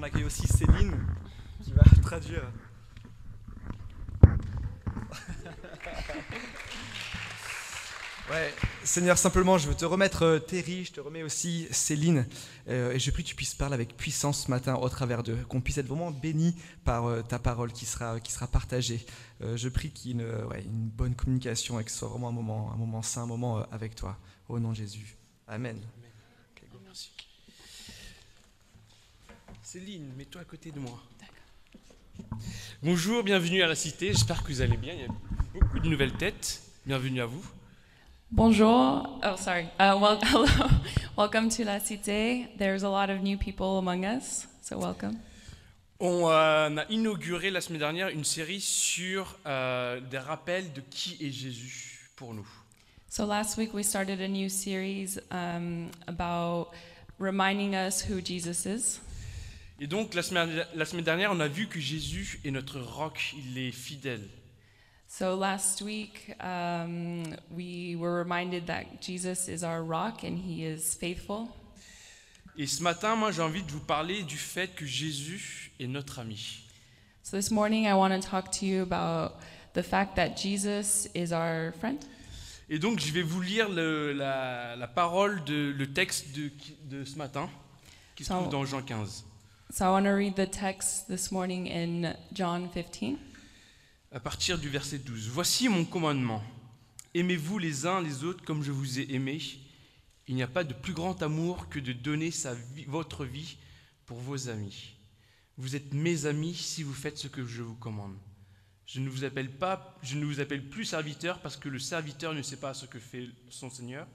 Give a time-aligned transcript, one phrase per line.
[0.00, 0.96] on accueille aussi Céline
[1.62, 2.50] qui va traduire.
[8.30, 12.28] Ouais, Seigneur, simplement, je veux te remettre euh, Terry, je te remets aussi Céline,
[12.68, 15.38] euh, et je prie que tu puisses parler avec puissance ce matin au travers d'eux,
[15.48, 19.04] qu'on puisse être vraiment béni par euh, ta parole qui sera, qui sera partagée.
[19.42, 20.24] Euh, je prie qu'il y ait
[20.64, 23.66] une, bonne communication et que ce soit vraiment un moment, un moment sain, un moment
[23.72, 24.16] avec toi.
[24.48, 25.16] Au nom de Jésus.
[25.48, 25.76] Amen.
[26.54, 26.78] Ok, go.
[26.84, 27.10] Merci.
[29.72, 31.00] Céline, mets-toi à côté de moi.
[32.82, 34.08] Bonjour, bienvenue à la Cité.
[34.08, 34.94] J'espère que vous allez bien.
[34.94, 35.08] Il y a
[35.60, 36.60] beaucoup de nouvelles têtes.
[36.84, 37.44] Bienvenue à vous.
[38.32, 39.20] Bonjour.
[39.22, 39.66] Oh, sorry.
[39.78, 40.44] Uh, well, hello.
[41.16, 42.48] welcome to La Cité.
[42.58, 45.16] There's a lot of new people among us, so welcome.
[46.00, 51.16] On euh, a inauguré la semaine dernière une série sur euh, des rappels de qui
[51.20, 52.48] est Jésus pour nous.
[53.08, 56.72] So last week we started a new series um, about
[57.20, 59.00] reminding us who Jesus is.
[59.80, 63.34] Et donc la semaine, la semaine dernière, on a vu que Jésus est notre roc,
[63.38, 64.28] il est fidèle.
[65.08, 70.94] So last week um, we were reminded that Jesus is our rock and he is
[70.98, 71.48] faithful.
[72.58, 76.18] Et ce matin, moi j'ai envie de vous parler du fait que Jésus est notre
[76.20, 76.62] ami.
[77.22, 79.32] So this morning I want to talk to you about
[79.74, 81.98] the fact that Jesus is our friend.
[82.68, 86.52] Et donc je vais vous lire le- la, la parole, de, le texte de,
[86.84, 87.48] de ce matin,
[88.14, 89.24] qui se Ça- trouve dans Jean 15.
[89.72, 93.16] So I want to read the text this morning in John 15.
[94.12, 95.28] à partir du verset 12.
[95.28, 96.42] Voici mon commandement.
[97.14, 99.40] Aimez-vous les uns les autres comme je vous ai aimés.
[100.26, 103.56] Il n'y a pas de plus grand amour que de donner sa vie- votre vie
[104.06, 104.94] pour vos amis.
[105.56, 108.16] Vous êtes mes amis si vous faites ce que je vous commande.
[108.86, 112.34] Je ne vous appelle pas, je ne vous appelle plus serviteur parce que le serviteur
[112.34, 114.06] ne sait pas ce que fait son Seigneur,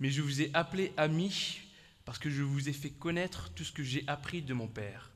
[0.00, 1.60] mais je vous ai appelé ami
[2.08, 5.10] parce que je vous ai fait connaître tout ce que j'ai appris de mon Père.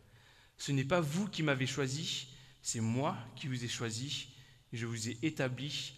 [0.58, 2.28] Ce n'est pas vous qui m'avez choisi,
[2.60, 4.28] c'est moi qui vous ai choisi
[4.74, 5.94] je vous ai établi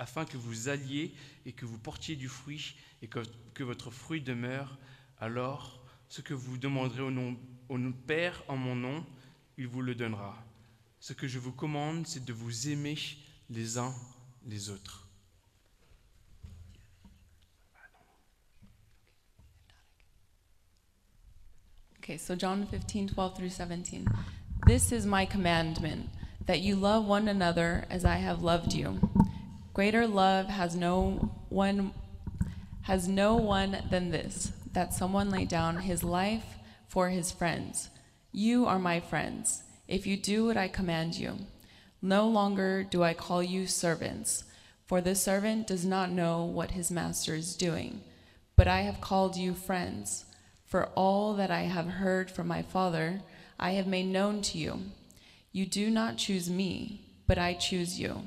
[0.00, 1.14] afin, que vous alliez
[1.46, 4.76] et que vous portiez du fruit et que, votre fruit demeure.
[5.20, 7.38] Alors, ce que vous demanderez au nom,
[7.68, 7.78] au
[8.08, 9.06] Père en mon nom,
[9.56, 10.36] il vous le donnera.
[10.98, 12.98] Ce que je vous commande, c'est de vous aimer
[13.50, 13.94] les uns
[14.46, 15.07] les autres.
[22.08, 24.08] Okay, so John 15, 12 through 17.
[24.66, 26.08] This is my commandment,
[26.46, 28.98] that you love one another as I have loved you.
[29.74, 31.92] Greater love has no one
[32.84, 37.90] has no one than this, that someone lay down his life for his friends.
[38.32, 41.36] You are my friends, if you do what I command you.
[42.00, 44.44] No longer do I call you servants,
[44.86, 48.00] for the servant does not know what his master is doing.
[48.56, 50.24] But I have called you friends,
[50.68, 53.22] for all that I have heard from my Father,
[53.58, 54.82] I have made known to you.
[55.50, 58.22] You do not choose me, but I choose you,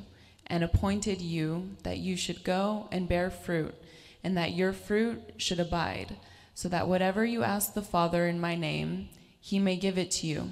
[0.48, 3.76] and appointed you that you should go and bear fruit,
[4.24, 6.18] and that your fruit should abide,
[6.56, 9.10] so that whatever you ask the Father in my name,
[9.40, 10.50] he may give it to you.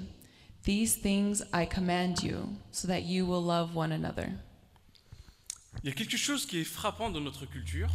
[0.62, 4.32] These things I command you, so that you will love one another.
[5.82, 7.88] Il y a quelque chose qui est frappant dans notre culture,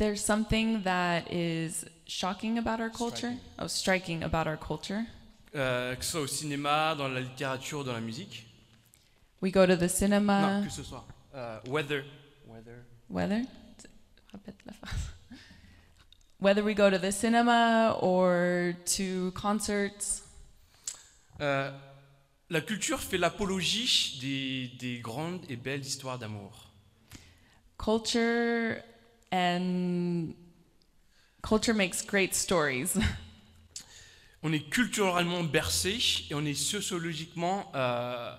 [0.00, 5.04] There's something that is shocking about our culture, oh, striking about our culture.
[5.54, 8.46] euh, que ce soit au cinéma, dans la littérature, dans la musique.
[9.42, 11.04] We go to the non, cinema, que ce soit.
[11.34, 12.04] euh, weather.
[12.46, 12.82] Weather.
[13.10, 13.42] whether
[14.32, 15.10] Répète la phrase.
[16.40, 20.22] whether we go to the cinema or to concerts,
[21.42, 21.70] Euh,
[22.48, 26.70] la culture fait l'apologie des, des grandes et belles histoires d'amour.
[27.78, 28.76] culture
[29.32, 30.34] and
[31.42, 32.98] culture makes great stories.
[34.42, 35.98] On est culturellement bercé
[36.30, 38.34] et on est sociologiquement euh,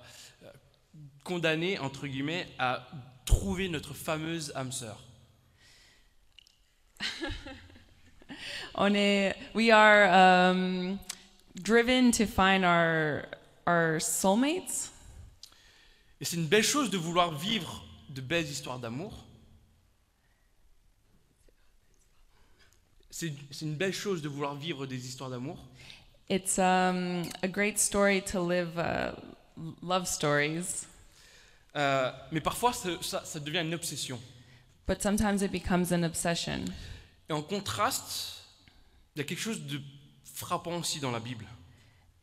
[1.23, 2.87] condamné, entre guillemets, à
[3.23, 4.97] trouver notre fameuse âme sœur.
[8.73, 10.97] On est, we are um,
[11.55, 13.25] driven to find our
[13.67, 14.91] our soulmates,
[16.19, 19.25] Et c'est une belle chose de vouloir vivre de belles histoires d'amour.
[23.51, 25.57] C'est une belle chose de vouloir vivre des histoires d'amour.
[26.29, 29.11] It's um, a great story to live uh,
[29.83, 30.85] love stories,
[31.75, 34.19] Euh, mais parfois, ça, ça- ça devient une obsession.
[34.87, 36.65] but sometimes it becomes an obsession.
[37.29, 38.43] Et en contraste,
[39.15, 39.79] il y a quelque chose de
[40.33, 41.45] frappant aussi dans la Bible,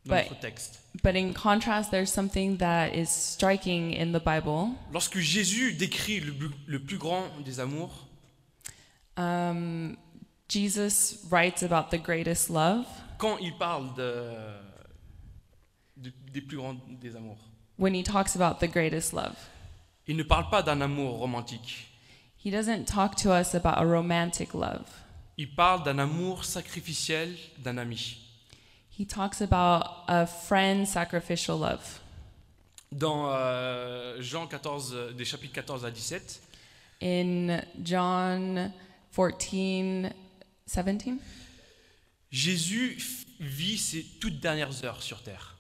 [0.05, 0.25] dans Ouais.
[0.29, 0.81] notre texte.
[1.03, 4.75] But in contrast, there's something that is striking in the Bible.
[4.93, 6.35] Lorsque Jésus décrit le,
[6.67, 8.05] le plus grand des amours,
[9.17, 9.97] Um,
[10.49, 12.85] Jesus writes about the greatest love.
[13.19, 14.33] quand il parle de,
[15.97, 17.39] de- des plus grands des amours.
[17.79, 19.37] when he talks about the greatest love.
[20.07, 21.87] Il ne parle pas d'un amour romantique.
[22.43, 24.87] He doesn't talk to us about a romantic love.
[25.37, 28.17] Il parle d'un amour sacrificiel d'un ami.
[28.99, 32.01] He talks about a friend sacrificial love.
[32.91, 36.41] Dans euh, Jean 14, euh, des chapitres 14 à 17,
[37.03, 38.73] In John
[39.15, 40.11] 14,
[40.69, 41.19] 17,
[42.31, 42.99] Jésus
[43.41, 45.57] vit ses toutes dernières heures sur terre.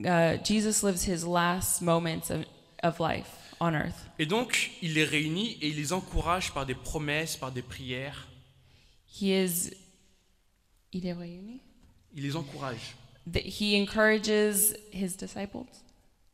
[0.00, 2.44] uh, Jesus lives his last moments of,
[2.82, 4.06] of life on earth.
[4.18, 8.26] Et donc, il les réunit et il les encourage par des promesses, par des prières.
[9.20, 9.72] He is.
[10.92, 11.60] Il est réuni?
[12.14, 12.94] Il les encourage.
[13.32, 15.66] That he encourages his disciples,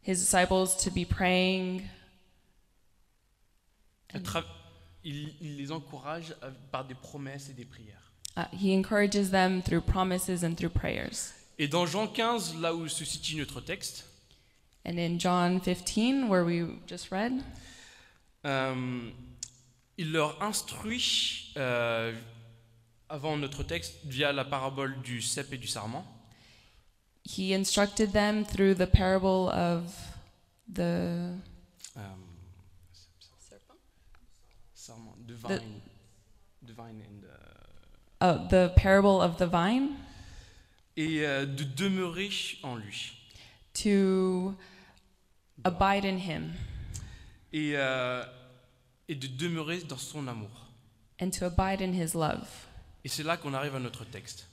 [0.07, 1.83] his disciples to be praying?
[4.13, 4.45] À tra-
[5.05, 6.35] il, il les encourage
[6.71, 8.13] par des promesses et des prières.
[8.37, 11.33] Uh, he encourages them through promises and through prayers.
[11.59, 14.07] Et dans Jean 15, là où se situe notre texte,
[14.87, 17.43] And in John 15, where we just read,
[18.45, 19.11] euh,
[19.97, 22.13] il leur instruit, euh,
[23.09, 26.05] avant notre texte, via la parabole du cep et du sarment,
[27.25, 29.91] he instructed them through the parable of
[30.69, 31.35] the euh,
[34.75, 35.17] sarment,
[35.49, 35.81] the The- vine,
[36.67, 37.25] the vine and,
[38.21, 39.91] uh, the parable of the vine?
[40.97, 42.31] Et euh, de demeurer
[42.63, 43.13] en lui.
[43.75, 44.55] to
[45.65, 46.53] abide in him
[47.53, 48.25] Et, euh,
[49.09, 50.51] et de demeurer dans son amour.
[51.21, 52.47] and to abide in his love.
[53.05, 54.47] Et c'est là qu'on arrive à notre texte.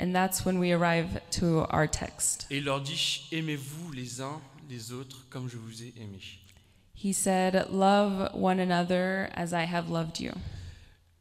[0.00, 2.46] And that's when we arrive to our text.
[2.50, 6.20] Et il leur dit, aimez-vous les uns les autres comme je vous ai aimé.
[7.00, 10.32] He said, Love one another as I have loved you.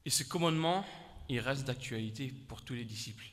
[0.06, 0.84] Et ce commandement,
[1.30, 3.26] il reste d'actualité pour tous les disciples.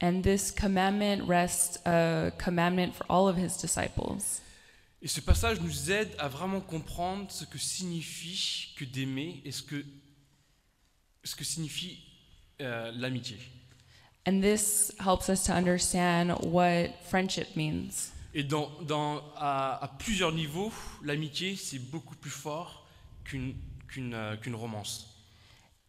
[0.00, 4.40] And this commandment rests a commandment for all of his disciples.
[5.02, 9.62] Et ce passage nous aide à vraiment comprendre ce que signifie que d'aimer et ce
[9.62, 9.84] que,
[11.24, 11.98] ce que signifie
[12.60, 13.38] euh, l'amitié.
[14.24, 18.12] And this helps us to understand what friendship means.
[18.34, 20.72] Et dans, dans- à, à plusieurs niveaux,
[21.02, 22.86] l'amitié, c'est beaucoup plus fort
[23.24, 23.54] qu'une
[23.88, 25.06] qu'une euh, qu'une romance.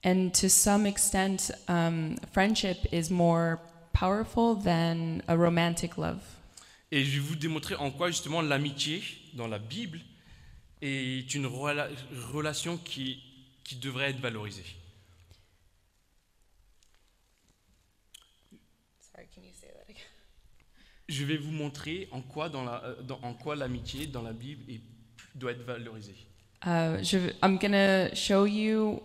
[0.03, 3.59] And to some extent, um, friendship is more
[3.93, 6.21] powerful than a romantic love.
[6.91, 9.03] Et je vais vous démontrer en quoi justement l'amitié
[9.33, 9.99] dans la Bible
[10.81, 11.89] est une rela-
[12.33, 13.21] relation qui,
[13.63, 14.65] qui devrait être valorisée.
[18.99, 20.03] Sorry, can you say that again?
[21.11, 24.31] Je vais vous montrer en quoi, dans la, euh, dans- en quoi l'amitié dans la
[24.33, 24.81] Bible est-
[25.35, 26.15] doit être valorisée.
[26.65, 29.01] Uh, je, I'm going to show you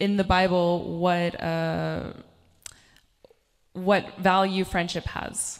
[0.00, 2.12] in the Bible what, uh,
[3.74, 5.58] what value friendship has.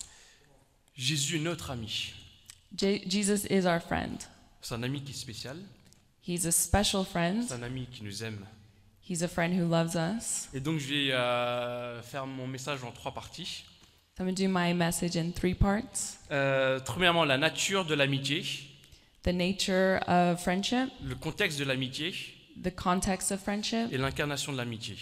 [0.94, 2.12] Jésus est notre ami.
[2.76, 4.19] Je- Jesus is our friend.
[4.61, 5.56] C'est un ami qui est spécial,
[6.26, 7.43] He's a special friend.
[7.49, 8.44] c'est un ami qui nous aime.
[9.08, 10.49] He's a friend who loves us.
[10.52, 13.64] Et donc je vais euh, faire mon message en trois parties.
[14.19, 16.19] So I'm going to do my message in three parts.
[16.32, 18.43] Euh, premièrement, la nature de l'amitié,
[19.23, 22.12] The nature of friendship, le contexte de l'amitié
[22.61, 24.97] the context of friendship, et l'incarnation de l'amitié.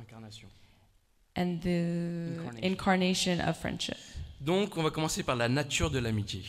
[0.00, 0.46] Incarnation.
[1.34, 2.62] and the Incarnation.
[2.64, 3.96] incarnation of friendship.
[4.40, 6.44] Donc on va commencer par la nature de l'amitié.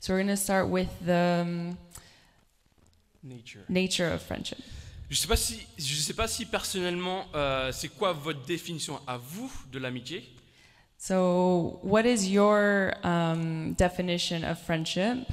[0.00, 1.78] So we're going to start with the um,
[3.22, 3.64] Nature.
[3.70, 4.58] nature of friendship.
[5.10, 9.16] Je sais pas si, je sais pas si personnellement, euh, c'est quoi votre définition à
[9.16, 10.28] vous de l'amitié?
[10.98, 15.26] So, what is your um, definition of friendship?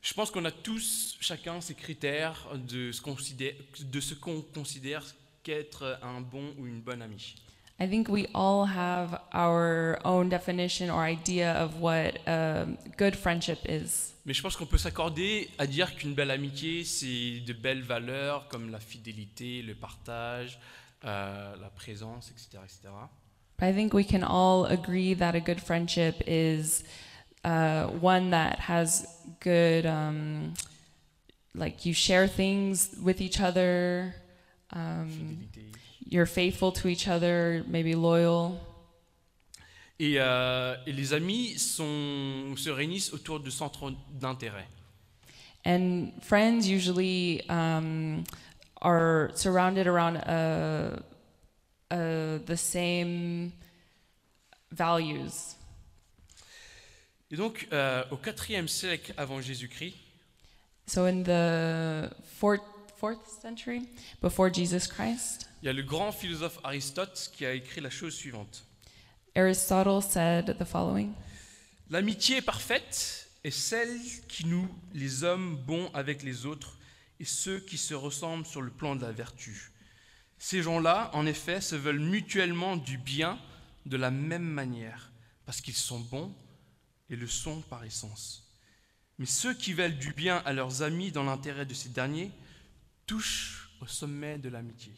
[0.00, 4.40] Je pense qu'on a tous, chacun, ses critères de ce qu'on considère, de ce qu'on
[4.40, 5.04] considère
[5.42, 7.34] qu'être un bon ou une bonne amie.
[7.80, 13.60] I think we all have our own definition or idea of what um, good friendship
[13.68, 14.14] is.
[14.26, 18.48] Mais je pense qu'on peut s'accorder à dire qu'une belle amitié, c'est de belles valeurs
[18.48, 20.58] comme la fidélité, le partage,
[21.04, 22.88] euh, la présence, etc., etc.
[23.58, 26.82] But I think we can all agree that a good friendship is
[27.44, 29.06] uh, one that has
[29.40, 30.54] good, um,
[31.54, 34.14] like you share things with each other,
[34.72, 35.68] um, Fidélité.
[36.08, 38.58] You're faithful to each other, maybe loyal.
[40.00, 44.66] Et, euh, et les amis sont, se réunissent autour de centres d'intérêt.
[45.64, 48.24] And friends usually um,
[48.80, 51.00] are surrounded around uh,
[51.90, 53.52] uh, the same
[54.70, 55.56] values.
[57.30, 59.94] Et donc, euh, au IVe siècle avant Jésus-Christ,
[60.88, 62.62] So in the fourth,
[62.98, 63.88] fourth century
[64.20, 65.48] before Jesus Christ?
[65.62, 68.64] Il y a le grand philosophe Aristote qui a écrit la chose suivante.
[69.34, 71.12] Aristotle said the following
[71.90, 76.76] L'amitié parfaite est celle qui noue les hommes bons avec les autres
[77.20, 79.72] et ceux qui se ressemblent sur le plan de la vertu.
[80.38, 83.38] Ces gens-là, en effet, se veulent mutuellement du bien
[83.86, 85.10] de la même manière,
[85.46, 86.32] parce qu'ils sont bons
[87.10, 88.44] et le sont par essence.
[89.18, 92.30] Mais ceux qui veulent du bien à leurs amis dans l'intérêt de ces derniers
[93.08, 94.92] touchent au sommet de l'amitié.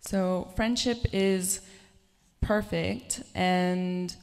[0.00, 1.60] So, friendship is
[2.40, 4.14] perfect and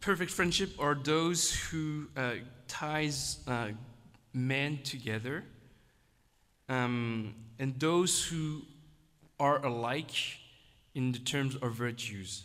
[0.00, 2.34] Perfect friendship are those who uh,
[2.68, 3.68] ties uh,
[4.34, 5.42] men together,
[6.68, 8.60] um, and those who
[9.40, 10.14] are alike
[10.94, 12.44] in the terms of virtues.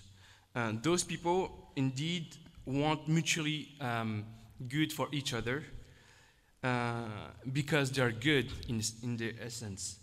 [0.56, 4.26] Uh, those people indeed want mutually um,
[4.68, 5.64] good for each other
[6.64, 7.04] uh,
[7.54, 10.00] because they are good in, in their essence.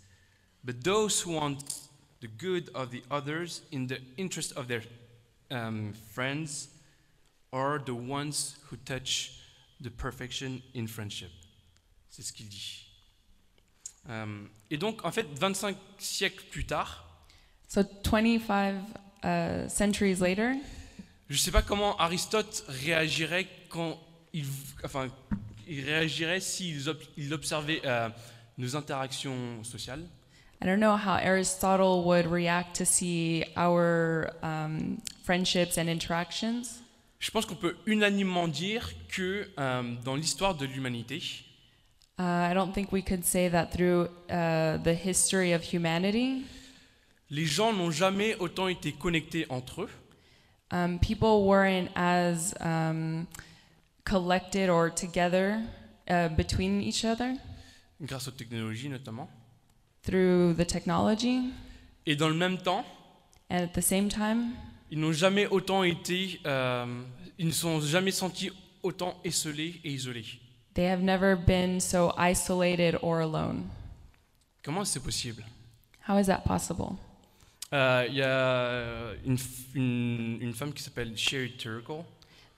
[0.64, 1.80] But those who want
[2.20, 4.82] the good of the others in the interest of their
[5.50, 6.68] um, friends
[7.52, 9.40] are the ones who touch
[9.80, 11.30] the perfection in friendship.
[12.10, 12.86] C'est ce qu'il dit.
[14.08, 17.05] Euh, et donc, en fait, 25 siècles plus tard,
[17.68, 18.74] so 25
[19.24, 20.54] uh, centuries later,
[21.28, 23.98] je ne sais pas comment Aristote réagirait quand
[24.32, 24.44] il,
[24.84, 25.08] enfin,
[25.66, 28.08] il réagirait s'il ob- il observait euh,
[28.58, 30.04] nos interactions sociales.
[30.62, 36.80] I don't know how Aristotle would react to see our um, friendships and interactions.
[37.18, 41.42] Je pense qu'on peut unanimement dire que euh, dans l'histoire de l'humanité,
[42.18, 46.46] Uh, I don't think we could say that through uh, the history of humanity.
[47.30, 49.90] Les gens n'ont jamais autant été connectés entre eux,
[50.72, 53.28] Um, people weren't as um,
[54.04, 55.62] collected or together
[56.10, 57.36] uh, between each other
[58.00, 59.28] grâce aux technologies notamment.
[60.02, 61.52] through the technology.
[62.04, 62.84] Et dans le même temps,
[63.48, 64.54] And at the same time,
[64.90, 66.84] ils n'ont jamais autant été, euh,
[67.38, 68.50] ils ne sont jamais sentis
[68.82, 70.26] autant esselés et isolés.
[70.74, 73.68] they have never been so isolated or alone.
[74.64, 75.44] Comment c'est possible?
[76.08, 76.96] How is that possible?
[77.72, 82.04] Euh, Il y a une, f- une- une femme qui s'appelle Sherry Turkle,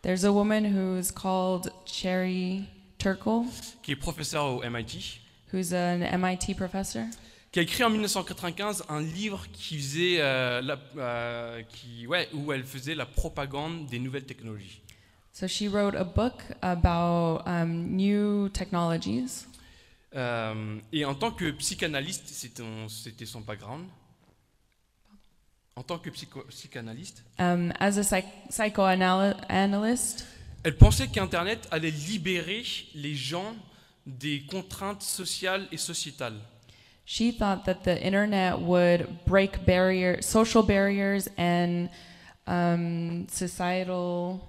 [0.02, 2.64] There's a woman who's called Cherry
[2.98, 3.42] Turkle,
[3.82, 5.20] qui est professeure au MIT,
[5.52, 7.02] who's an MIT professor.
[7.50, 12.52] qui a écrit en 1995 un livre qui faisait, euh, la- euh, qui, ouais, où
[12.52, 14.82] elle faisait la propagande des nouvelles technologies.
[15.32, 19.46] So she wrote a book about um, new technologies.
[20.14, 23.86] Euh, et en tant que psychanalyste, c'était son- c'était son background.
[25.78, 30.26] En tant que psycho- psychanalyste, Um, as a psych- psychoanalyst,
[30.64, 32.64] elle pensait qu'Internet allait libérer
[32.96, 33.54] les gens
[34.04, 36.40] des contraintes sociales et sociétales.
[37.06, 41.88] she thought that the internet would break barrier, social barriers and
[42.48, 44.40] um, societal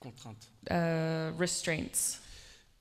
[0.00, 0.48] Contraintes.
[0.70, 2.18] uh, restraints.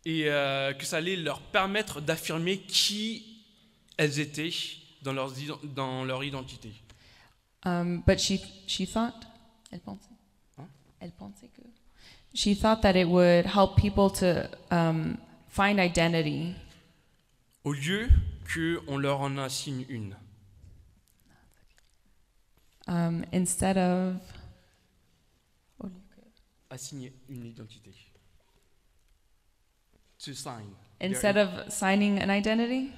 [0.06, 3.44] Et euh, que ça allait leur permettre d'affirmer qui
[3.98, 4.52] elles étaient
[5.02, 6.74] dans, leur identité.
[7.66, 9.26] Um, but she she thought,
[9.72, 10.16] elle pensait,
[10.58, 10.68] Hein?
[11.02, 11.62] elle pensait que,
[12.34, 15.18] she thought that it would help people to um,
[15.50, 16.56] find identity
[17.66, 18.10] Au lieu
[18.54, 20.16] qu'on leur en assigne une.
[22.88, 24.16] um, instead of
[26.72, 27.92] Assigner une identité.
[30.20, 30.76] To sign.
[31.02, 32.94] instead of signing an identity?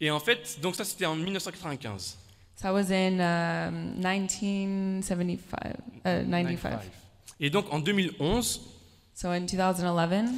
[0.00, 2.16] Et en fait, donc ça c'était en 1995.
[2.56, 5.74] So that was in um, 1975,
[6.04, 6.78] uh, 95.
[7.40, 8.60] Et donc en 2011,
[9.14, 10.28] So in 2011,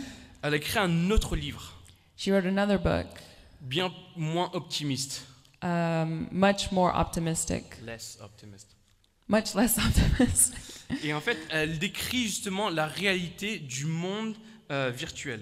[0.42, 1.74] elle a créé un autre livre,
[2.16, 3.06] she wrote another book,
[3.60, 5.22] bien moins optimiste.
[5.62, 8.68] um, much more optimistic, Less optimist.
[9.28, 10.56] much less optimistic.
[11.04, 14.34] Et en fait, elle décrit justement la réalité du monde
[14.70, 15.40] euh, virtuel.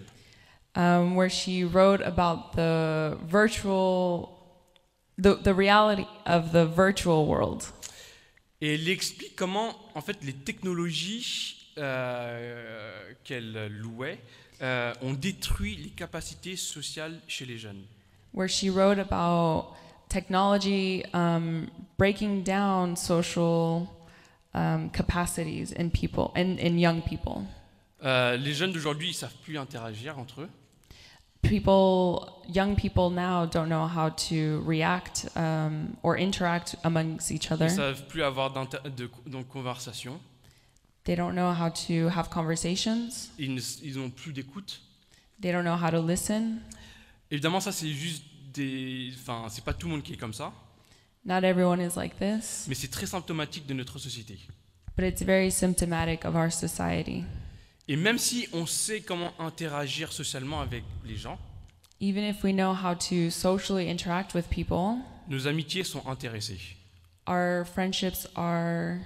[0.78, 4.30] Um, where she wrote about the virtual,
[5.18, 7.64] the, the reality of the virtual world.
[8.60, 14.18] Et elle explique comment, en fait, les technologies euh, qu'elle louait
[14.62, 17.84] euh, ont détruit les capacités sociales chez les jeunes.
[18.32, 19.74] Where she wrote about
[20.08, 21.68] technology um,
[21.98, 23.88] breaking down social
[24.54, 27.44] um, capacities in people, in, in young people.
[28.04, 30.48] Euh, les jeunes d'aujourd'hui, ils savent plus interagir entre eux.
[31.42, 37.52] People, young people now don't know how to react um, or interact amongst each Ils
[37.52, 37.64] other.
[37.68, 40.18] ne savent plus avoir de, de conversation.
[41.04, 43.30] They don't know how to have conversations.
[43.38, 44.80] Ils ne- ils n'ont plus d'écoute.
[45.40, 46.60] They don't know how to listen.
[47.30, 49.12] Évidemment, ça, c'est juste des.
[49.14, 50.52] Enfin, c'est pas tout le monde qui est comme ça,
[51.24, 54.38] Not everyone is like this, mais c'est très symptomatique de notre société.
[54.96, 57.24] but it's very symptomatic of our society.
[57.88, 61.38] Et même si on sait comment interagir socialement avec les gens,
[62.00, 66.76] Even if we know how to socially interact with people, nos amitiés sont intéressées.
[67.26, 69.00] our friendships are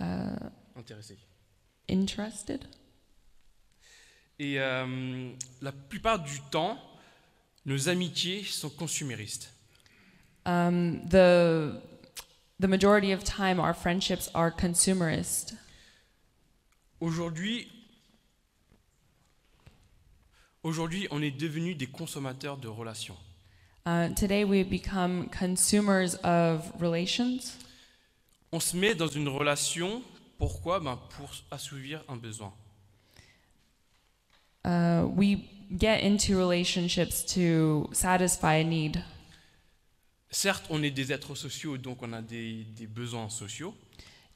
[0.00, 1.18] uh, Intéressées.
[1.88, 2.60] interested?
[4.38, 6.78] Et euh, la plupart du temps,
[7.66, 9.52] nos amitiés sont consuméristes.
[10.46, 11.80] Um, the
[12.60, 15.54] the majority of time, our friendships are consumerist.
[17.02, 17.66] Aujourd'hui,
[20.62, 23.16] aujourd'hui, on est devenus des consommateurs de relations.
[23.84, 27.58] Uh, today, we become consumers of relations.
[28.52, 30.04] On se met dans une relation,
[30.38, 30.78] pourquoi?
[30.78, 32.52] Ben Pour assouvir un besoin.
[34.64, 35.38] Uh, we
[35.76, 39.02] get into relationships to satisfy a need.
[40.30, 43.74] Certes, on est des êtres sociaux, donc on a des, des besoins sociaux,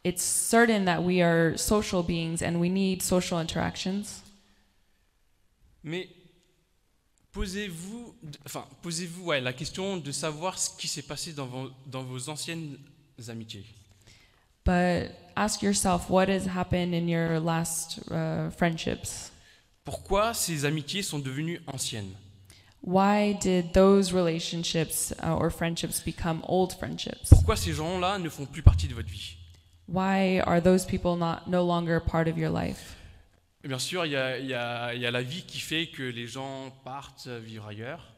[0.07, 4.23] It's certain that we are social beings and we need social interactions.
[5.83, 6.09] mais
[7.33, 12.05] posez-vous, enfin, posez-vous ouais, la question de savoir ce qui s'est passé dans vos, dans
[12.05, 12.77] vos anciennes
[13.27, 13.65] amitiés.
[14.65, 19.33] But ask yourself what has happened in your last uh, friendships?
[19.85, 22.15] Pourquoi ces amitiés sont devenues anciennes?
[22.81, 27.31] Why did those relationships uh, or friendships become old friendships?
[27.31, 29.37] Pourquoi ces gens-là ne font plus partie de votre vie?
[29.89, 32.97] Why are those people not no longer part of your life?
[33.65, 35.59] Et Bien sûr, il y, a, il y a- il y a la vie qui
[35.61, 38.13] fait que les gens partent vivre ailleurs,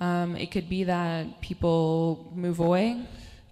[0.00, 2.94] Um, it could be that people move away.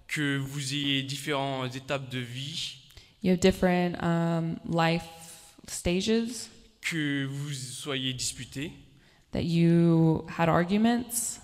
[0.07, 2.77] que vous ayez différentes étapes de vie,
[3.23, 5.03] You have different um, life
[5.67, 6.47] stages
[6.81, 8.71] que vous soyez disputés.
[9.33, 11.39] that you had arguments.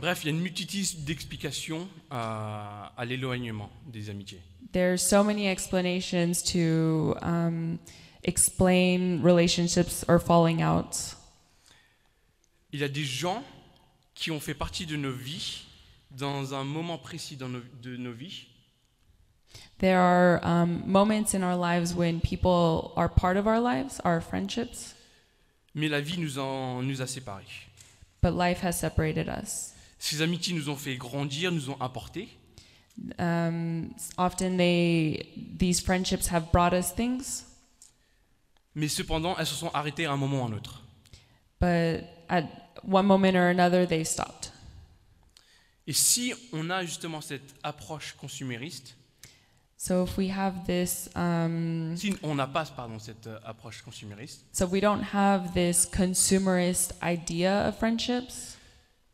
[0.00, 4.40] Bref, il y a une multitude d'explications à, à l'éloignement des amitiés.
[4.72, 7.78] There's so many explanations to um,
[8.22, 11.16] explain relationships or falling out.
[12.72, 13.42] Il y a des gens
[14.14, 15.64] qui ont fait partie de nos vies
[16.12, 18.46] dans un moment précis dans nos- de nos vies,
[19.78, 24.20] There are um, moments in our lives when people are part of our lives, our
[24.20, 24.94] friendships,
[25.74, 27.66] mais la vie nous, en, nous a séparés.
[28.22, 29.69] but life has separated us.
[30.00, 32.28] Ces amitiés nous ont fait grandir, nous ont apporté,
[33.18, 37.44] Um, often they these friendships have brought us things,
[38.74, 40.82] mais cependant, elles se sont arrêtées à un moment ou à un autre.
[41.60, 42.44] but at
[42.82, 44.52] one moment or another they stopped.
[45.86, 48.96] Et si on a justement cette approche consumériste,
[49.78, 54.44] So if we have this, um, si on n'a pas pardon, cette euh, approche consumériste,
[54.52, 58.58] so we don't have this consumerist idea of friendships.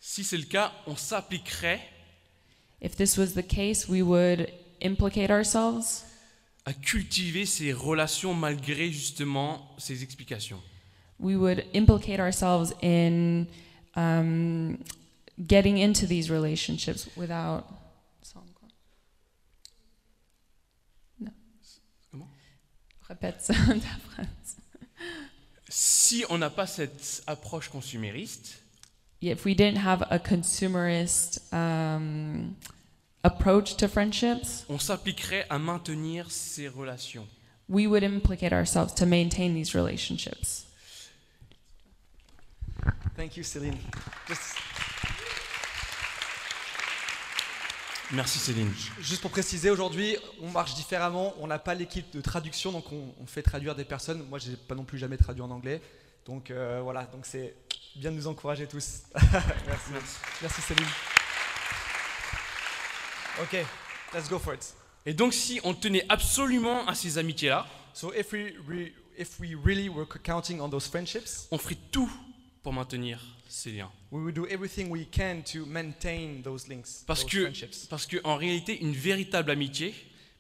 [0.08, 1.80] Si c'est le cas, on s'appliquerait
[2.80, 4.48] If this was the case, we would
[4.80, 6.04] implicate ourselves
[6.64, 10.62] à cultiver ces relations malgré justement ces explications.
[11.18, 13.48] we would implicate ourselves in
[13.96, 14.78] um,
[15.44, 17.64] getting into these relationships without.
[21.18, 21.32] No.
[22.12, 22.28] Comment?
[23.08, 24.56] Répète ça, ta phrase.
[25.68, 28.65] Si on n'a pas cette approche consumériste,
[29.22, 32.54] If we didn't have a consumerist um,
[33.24, 37.26] approach to friendships, on s'appliquerait à maintenir ces relations.
[37.68, 40.66] we would implicate ourselves to maintain these relationships.
[43.16, 43.78] Thank you, Céline.
[44.28, 44.56] Just-
[48.12, 48.70] Merci Céline.
[49.00, 51.34] Juste pour préciser, aujourd'hui, on marche différemment.
[51.40, 54.22] On n'a pas l'équipe de traduction, donc on, on fait traduire des personnes.
[54.28, 55.80] Moi, j'ai pas non plus jamais traduit en anglais.
[56.24, 57.54] Donc euh, voilà, donc c'est
[57.96, 59.02] bien de nous encourager tous.
[59.66, 59.90] Merci.
[60.42, 60.86] Merci Céline.
[63.42, 63.56] Ok,
[64.14, 64.74] let's go for it.
[65.04, 69.54] Et donc si on tenait absolument à ces amitiés-là, So if we re, if we
[69.54, 72.10] really were counting on those friendships, on ferait tout
[72.62, 73.90] pour maintenir ces liens.
[74.10, 77.86] we would do everything we can to maintain those links, Parce those que, friendships.
[77.88, 79.94] parce que en réalité, une véritable amitié,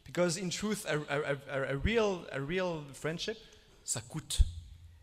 [0.04, 3.36] Because in truth, a, a, a, a real a real friendship,
[3.84, 4.40] ça coûte,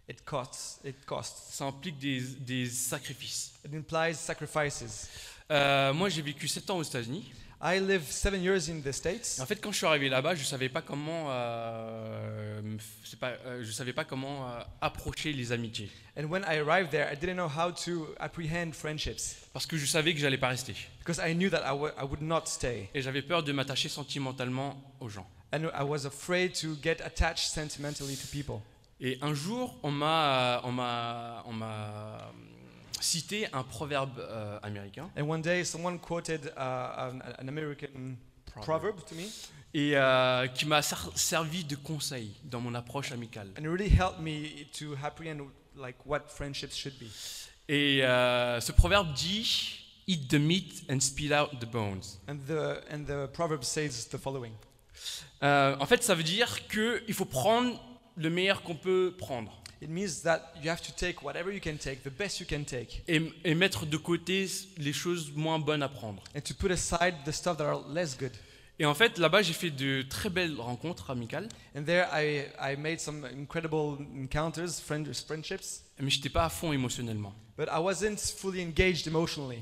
[0.10, 0.80] it costs.
[0.86, 1.54] It costs.
[1.56, 3.54] ça implique des, des sacrifices.
[3.66, 5.10] It implies sacrifices.
[5.52, 7.32] Euh, moi, j'ai vécu 7 ans aux États-Unis.
[7.66, 9.40] I lived seven years in the States.
[9.40, 12.62] En fait, quand je suis arrivé là-bas, je savais pas comment, euh,
[13.22, 17.08] pas, euh, je savais pas comment euh, approcher les amitiés, And when I arrived there,
[17.10, 20.76] I didn't know how to apprehend friendships parce que je savais que j'allais pas rester,
[21.00, 22.90] because I knew that I would not stay.
[22.94, 25.26] et j'avais peur de m'attacher sentimentalement aux gens.
[25.54, 28.62] And I was afraid to get attached sentimentally to people.
[29.06, 32.32] Et un jour, on m'a, on m'a, on m'a
[33.02, 38.16] cité un proverbe euh, américain, And one day, someone quoted uh, an, an American
[38.62, 39.24] proverb to me,
[39.74, 43.50] et euh, qui m'a ser- servi de conseil dans mon approche amicale.
[43.58, 45.42] and it really helped me to apprehend
[45.76, 47.08] like what friendships should be.
[47.68, 52.20] Et euh, ce proverbe dit Eat the meat and spit out the bones.
[52.28, 54.54] And the and the proverb says the following:
[55.42, 57.78] en fait, ça veut dire qu'il faut prendre
[58.16, 61.76] le meilleur qu'on peut prendre It means that you have to take whatever you can
[61.76, 64.48] take, the best you can take, et, et mettre de côté
[64.78, 66.24] les choses moins bonnes à prendre.
[66.36, 68.32] and to put aside the stuff that are less good.
[68.80, 72.76] Et en fait, là-bas, j'ai fait de très belles rencontres amicales, And there, I I
[72.78, 77.34] made some incredible encounters, friend, friendships, mais je n'étais pas à fond émotionnellement.
[77.58, 79.60] but I wasn't fully engaged emotionally.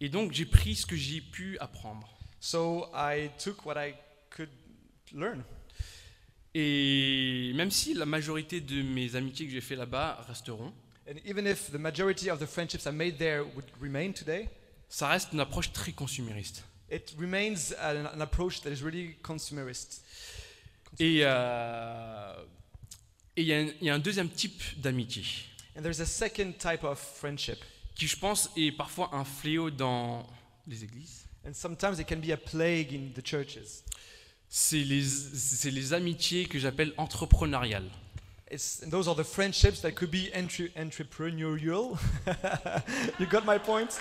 [0.00, 2.08] Et donc, j'ai pris ce que j'ai pu apprendre.
[2.40, 3.92] So I took what I
[4.34, 4.48] could
[5.12, 5.42] learn.
[6.54, 10.72] Et même si la majorité de mes amitiés que j'ai fait là-bas resteront,
[11.08, 14.48] And even if the majority of the friendships I made there would remain today,
[14.88, 16.62] ça reste une approche très consumériste.
[16.90, 20.04] it remains an, an approach that is really consumerist.
[20.98, 22.32] Et euh,
[23.36, 25.24] et il y, a un- il y a un deuxième type d'amitié
[25.76, 27.58] And there's a second type of friendship.
[27.94, 30.26] qui, je pense, est parfois un fléau dans
[30.66, 31.26] les églises.
[31.46, 33.82] And sometimes it can be a plague in the churches.
[34.52, 37.88] C'est les, c'est les amitiés que j'appelle entrepreneuriales.
[38.50, 41.96] It's, those are the friendships that could be entre- entrepreneurial.
[43.20, 44.00] you got my point?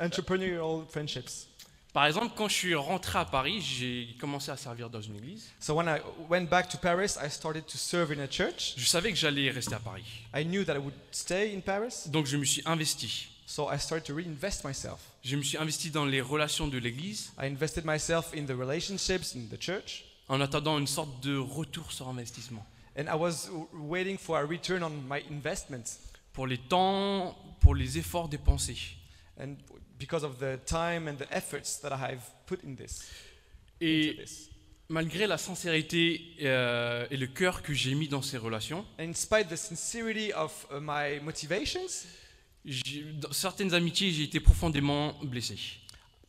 [0.00, 1.48] Entrepreneurial friendships.
[1.92, 5.50] Par exemple, quand je suis rentré à Paris, j'ai commencé à servir dans une église.
[5.58, 8.74] So when I went back to Paris, I started to serve in a church.
[8.76, 10.04] Je savais que j'allais rester à Paris.
[10.36, 13.28] I knew that I would stay in Paris, Donc je me suis investi.
[13.46, 14.98] So I started to reinvest myself.
[15.22, 19.34] Je me suis investi dans les relations de l'église I invested myself in the relationships
[19.34, 22.64] in the church, en attendant une sorte de retour sur investissement.
[22.96, 25.84] and I was waiting for a return on my investment.
[26.32, 28.76] Pour les temps, pour les efforts dépensés.
[29.40, 29.56] And
[29.98, 33.02] because of the time and the efforts that I have put in this,
[33.80, 34.50] into Et this.
[34.88, 39.14] malgré la sincérité euh, et le cœur que j'ai mis dans ces relations, And in
[39.14, 42.06] spite the sincerity of uh, my motivations,
[43.20, 45.56] dans certaines amitiés, j'ai été profondément blessé.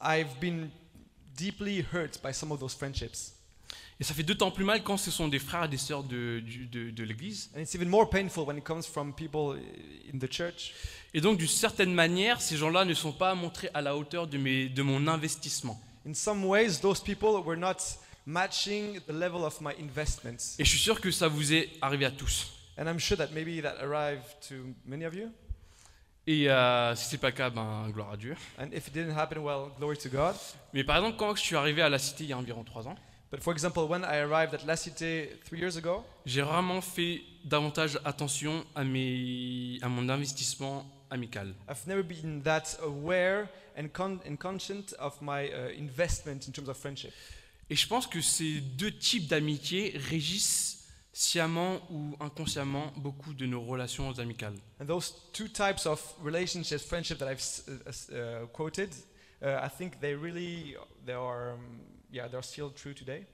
[0.02, 0.70] I've been
[1.36, 3.34] deeply hurt by some of those friendships.
[4.00, 6.40] Et ça fait d'autant plus mal quand ce sont des frères et des sœurs de,
[6.46, 7.50] du- de- de l'Église.
[7.56, 9.60] And it's even more painful when it comes from people
[10.14, 10.74] in the church.
[11.16, 14.38] Et donc, d'une certaine manière, ces gens-là ne sont pas montrés à la hauteur de,
[14.38, 15.82] mes, de mon investissement.
[16.08, 17.78] In some ways, those people were not
[18.28, 20.56] matching the level of my investments.
[20.60, 22.52] Et je suis sûr que ça vous est arrivé à tous.
[22.78, 25.32] And I'm sure that maybe that arrived to many of you.
[26.30, 28.36] Et euh, si c'est pas le cas, ben, gloire à Dieu.
[28.60, 30.36] And if it didn't happen, well, glory to God.
[30.74, 32.86] Mais par exemple, quand je suis arrivé à la cité il y a environ trois
[32.88, 32.96] ans,
[33.30, 37.22] But for example, when I arrived at La Cité three years ago, j'ai vraiment fait
[37.44, 41.54] davantage attention à, mes, à mon investissement amical.
[41.70, 46.70] I've never been that aware and, con- and conscient of my uh, investment in terms
[46.70, 47.12] of friendship.
[47.70, 50.77] Et je pense que ces deux types d'amitié régissent
[51.20, 54.58] sciemment ou inconsciemment beaucoup de nos relations amicales.
[54.80, 58.90] And those two types of relationships, friendship that I've uh, uh, quoted,
[59.42, 60.76] uh, I think they really,
[61.06, 63.26] they are, um, yeah, they're still true today.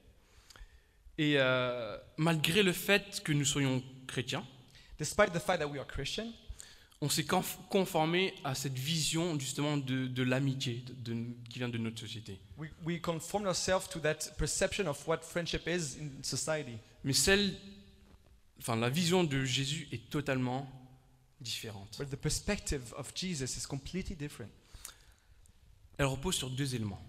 [1.18, 4.46] Et euh, malgré le fait que nous soyons chrétiens,
[4.98, 6.32] Despite the fact that we are Christian,
[7.02, 11.68] on s'est conf- conformé à cette vision justement de, de l'amitié de- de- qui vient
[11.68, 12.40] de notre société.
[12.58, 16.78] we, we conform ourselves to that perception of what friendship is in society.
[17.04, 17.54] Mais celle,
[18.60, 20.70] enfin la vision de Jésus est totalement
[21.40, 21.98] différente.
[21.98, 24.50] But the perspective of Jesus is completely different.
[25.98, 27.02] Elle repose sur deux éléments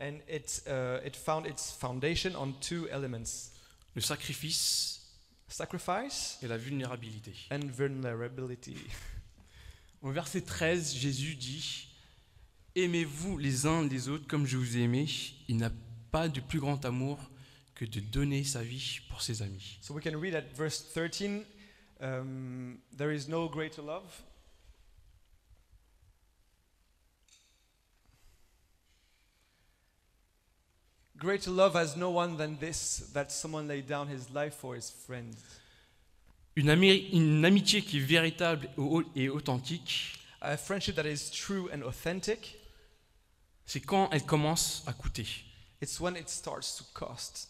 [0.00, 3.52] And it, uh, it found its foundation on two elements
[3.94, 5.00] le sacrifice
[5.48, 7.34] sacrifice et la vulnérabilité.
[7.50, 8.76] and vulnerability.
[10.02, 11.88] Au verset 13, Jésus dit
[12.76, 15.06] Aimez-vous les uns les autres comme je vous ai aimé?
[15.48, 15.70] Il n'a
[16.10, 17.29] pas de plus grand amour
[17.80, 19.78] que de donner sa vie pour ses amis.
[19.80, 21.46] So we can read at verse 13
[22.02, 24.22] um, there is no greater love.
[31.18, 34.90] Greater love has no one than this, that someone laid down his life for his
[34.90, 35.36] friends.
[36.56, 41.30] Une, ami- une amitié qui est véritable et au- et authentique, A friendship that is
[41.30, 42.56] true and authentic,
[43.66, 45.26] c'est quand elle commence à coûter.
[45.82, 47.48] It's when it starts to cost.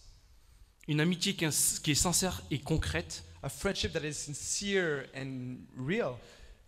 [0.90, 6.16] Une amitié qui est, sincère et concrète A friendship that is sincere and real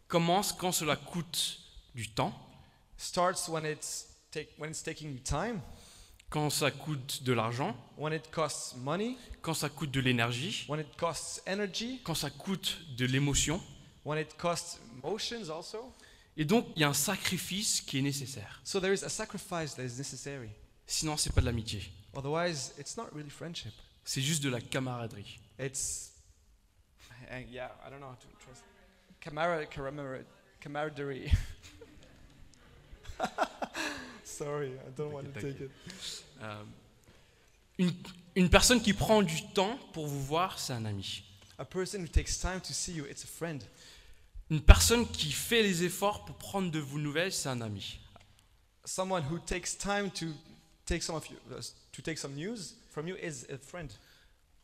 [0.07, 1.59] commence quand cela coûte
[1.93, 2.33] du temps,
[2.97, 5.61] starts when it's, take, when it's taking you time,
[6.31, 10.79] quand ça coûte de l'argent, when it costs money, quand ça coûte de l'énergie, when
[10.79, 13.61] it costs energy, quand ça coûte de l'émotion.
[14.05, 15.93] when it costs emotions also.
[16.37, 18.61] Et donc, il y a un sacrifice qui est nécessaire.
[18.63, 20.51] So there is a sacrifice that is necessary.
[20.87, 21.91] Sinon, c'est pas de l'amitié.
[22.15, 23.73] Otherwise, it's not really friendship.
[24.05, 25.39] C'est juste de la camaraderie.
[25.59, 26.13] It's,
[27.31, 28.67] uh, yeah, I don't know how to translate.
[29.21, 30.25] Camara, camaraderie.
[30.61, 31.31] camaraderie.
[34.25, 35.71] Sorry, I don't want to take it.
[36.43, 36.65] Euh,
[37.79, 37.93] une,
[38.35, 41.23] une personne qui prend du temps pour vous voir, c'est un ami.
[41.59, 43.63] A person who takes time to see you, it's a friend.
[44.51, 48.01] Une personne qui fait les efforts pour prendre de vos nouvelles, c'est un ami.
[48.85, 50.27] Someone who takes time to
[50.85, 51.61] take some of you, uh,
[51.93, 53.91] to take some news from you is a friend.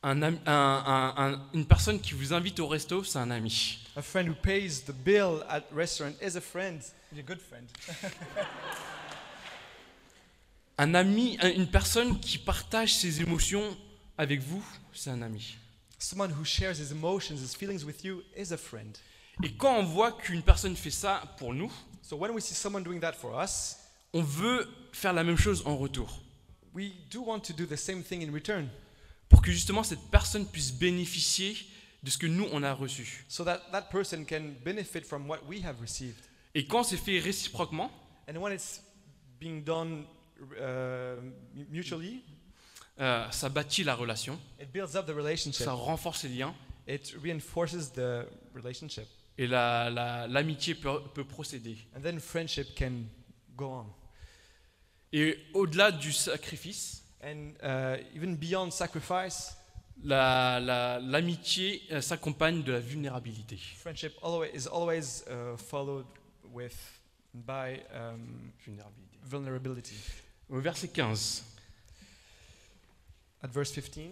[0.03, 0.53] Un ami- un-
[0.87, 3.79] un- un- une personne qui vous invite au resto, c'est un ami.
[3.97, 6.81] A friend who pays the bill at restaurant is a friend.
[7.19, 7.67] A good friend.
[10.81, 13.77] Un ami, un- une personne qui partage ses émotions
[14.17, 14.63] avec vous,
[14.93, 15.57] c'est un ami.
[15.99, 18.97] Someone who shares his emotions, his feelings with you is a friend.
[19.43, 22.83] Et quand on voit qu'une personne fait ça pour nous, So when we see someone
[22.85, 23.77] doing that for us,
[24.15, 26.21] on veut faire la même chose en retour.
[26.79, 28.69] We do want to do the same thing in return
[29.29, 31.57] Pour que justement cette personne puisse bénéficier
[32.03, 33.25] de ce que nous, on a reçu.
[33.29, 36.17] so that that person can benefit from what we have received.
[36.55, 37.91] Et quand c'est fait réciproquement,
[38.29, 38.83] And when it's
[39.41, 40.05] being done
[40.41, 41.17] uh,
[41.71, 42.23] mutually,
[43.01, 45.65] euh, ça bâtit la relation, it builds up the relationship.
[45.65, 46.55] ça renforce les liens,
[46.87, 49.07] It reinforces the relationship.
[49.37, 51.77] et la- la- l'amitié peut, peut procéder.
[51.97, 53.05] And then friendship can
[53.57, 53.87] go on.
[55.13, 59.57] Et au-delà du sacrifice, And uh, even beyond sacrifice,
[60.05, 63.59] la- la- l'amitié euh, s'accompagne de la vulnérabilité.
[63.81, 66.07] friendship always, is always uh, followed
[66.53, 66.77] with
[67.35, 68.53] by um,
[69.25, 69.97] vulnerability.
[70.49, 71.43] Au verset 15,
[73.43, 74.11] At verse 15,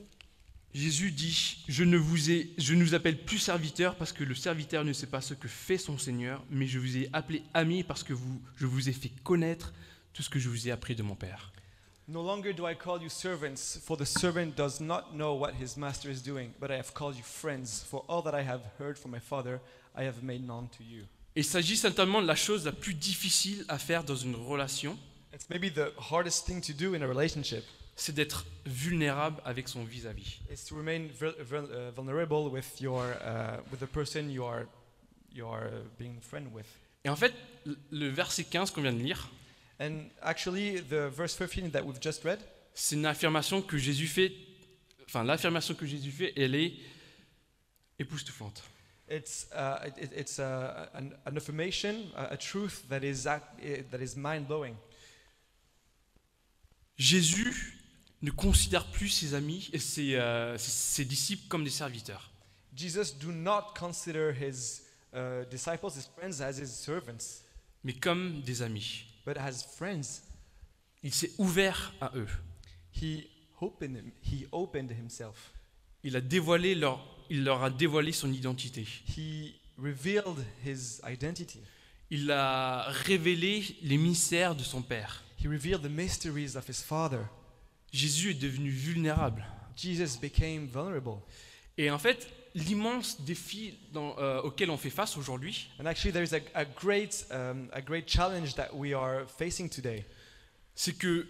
[0.75, 4.35] Jésus dit je ne, vous ai, je ne vous appelle plus serviteur parce que le
[4.35, 7.83] serviteur ne sait pas ce que fait son Seigneur, mais je vous ai appelé ami
[7.85, 9.73] parce que vous, je vous ai fait connaître
[10.17, 11.53] tout ce que je vous ai appris de mon Père.
[12.09, 15.77] No longer do I call you servants, for the servant does not know what his
[15.77, 18.97] master is doing, but I have called you friends, for all that I have heard
[18.97, 19.61] from my Father
[19.95, 21.03] I have made known to you.
[21.35, 24.97] Il s'agit certainement de la chose la plus difficile à faire dans une relation,
[25.35, 27.63] It's maybe the hardest thing to do in a relationship
[27.99, 30.39] c'est d'être vulnérable avec son vis-à-vis.
[30.51, 34.67] is to remain vul- vul- vulnerable with your uh, with the person you are
[35.35, 36.67] you are being friend with.
[37.05, 37.35] Et en fait,
[37.91, 39.29] le verset 15 qu'on vient de lire,
[39.79, 42.39] And actually, the verse 15 that we've just read,
[42.75, 44.33] c'est une affirmation que Jésus fait,
[45.07, 46.75] enfin l'affirmation que Jésus fait, elle est
[47.99, 48.63] époustouflante.
[49.09, 53.27] it's uh, it, it- it's uh, an, an affirmation, a, a truth that is
[53.63, 54.75] eh, that is mind blowing.
[56.99, 57.75] Jésus
[58.23, 62.31] ne considère plus ses amis et ses, euh, ses- ses disciples comme des serviteurs.
[62.75, 64.83] Jesus do not consider his
[65.15, 67.43] uh, disciples, his friends, as his servants,
[67.85, 69.05] mais comme des amis.
[69.27, 70.23] But as friends.
[71.03, 72.29] Il s'est ouvert à eux.
[72.95, 73.27] He
[73.61, 75.53] opened him, he opened himself.
[76.03, 78.87] Il, a dévoilé leur, il leur a dévoilé son identité.
[79.17, 81.61] He revealed his identity.
[82.11, 85.25] Il a révélé les mystères de son Père.
[85.43, 87.25] He revealed the mysteries of his Father.
[87.93, 89.45] Jésus est devenu vulnérable.
[89.77, 91.21] Jesus became vulnerable.
[91.77, 96.25] Et en fait, l'immense défi dans- euh, auquel on fait face aujourd'hui, And actually, there
[96.25, 100.05] is a, a great, um, a great challenge that we are facing today.
[100.75, 101.27] c'est que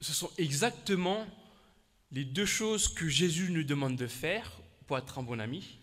[0.00, 1.26] ce sont exactement
[2.10, 4.50] les deux choses que Jésus nous demande de faire
[4.86, 5.78] pour être un bon ami.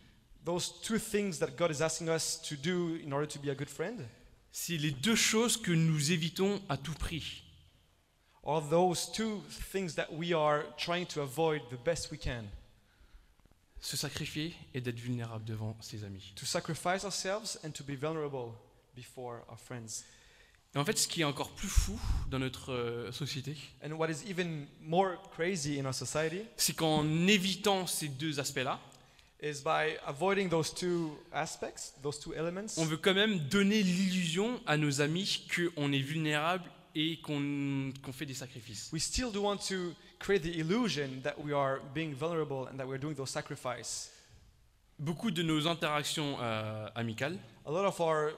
[0.45, 3.55] Those two things that God is asking us to do in order to be a
[3.55, 4.07] good friend
[4.51, 7.43] C'est les deux choses que nous évitons à tout prix.
[8.43, 9.41] are those two
[9.71, 12.43] things that we are trying to avoid the best we can.
[13.81, 16.33] Se sacrifier et d'être vulnérable devant ses amis.
[16.35, 18.53] To sacrifice ourselves and to be vulnerable
[18.95, 20.03] before our friends.
[20.73, 24.09] Et en fait, ce qui est encore plus fou dans notre euh, société, And what
[24.09, 28.79] is even more crazy in our society c'est qu'en évitant ces deux aspects-là,
[29.41, 34.61] is by avoiding those two aspects, those two elements, on veut quand même donner l'illusion
[34.65, 38.89] à nos amis qu'on est vulnérable et qu'on qu'on fait des sacrifices.
[38.93, 42.87] we still do want to create the illusion that we are being vulnerable and that
[42.87, 44.11] we're doing those sacrifices.
[44.99, 48.31] Beaucoup de nos interactions euh, amicales A lot of our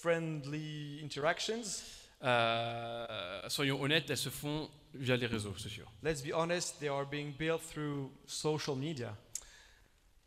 [0.00, 1.82] friendly interactions
[2.22, 5.86] euh, soyons honnêtes, elles se font via les réseaux sociaux.
[6.02, 9.14] Let's be honest, they are being built through social media.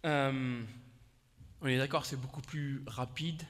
[0.05, 0.63] Euh,
[1.61, 3.41] on est d'accord, c'est beaucoup plus rapide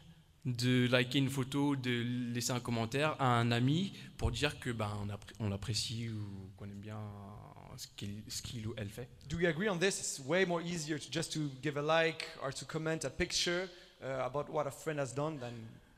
[0.46, 2.02] de liker une photo, de
[2.34, 6.50] laisser un commentaire à un ami pour dire que ben on, appré- on l'apprécie ou
[6.58, 7.00] qu'on aime bien
[7.82, 9.08] ce qu'il, ce qu'il ou elle fait.
[9.28, 10.00] Do we agree on this?
[10.00, 13.68] It's way more easier to just to give a like or to comment a picture
[14.04, 15.54] uh, about what a friend has done than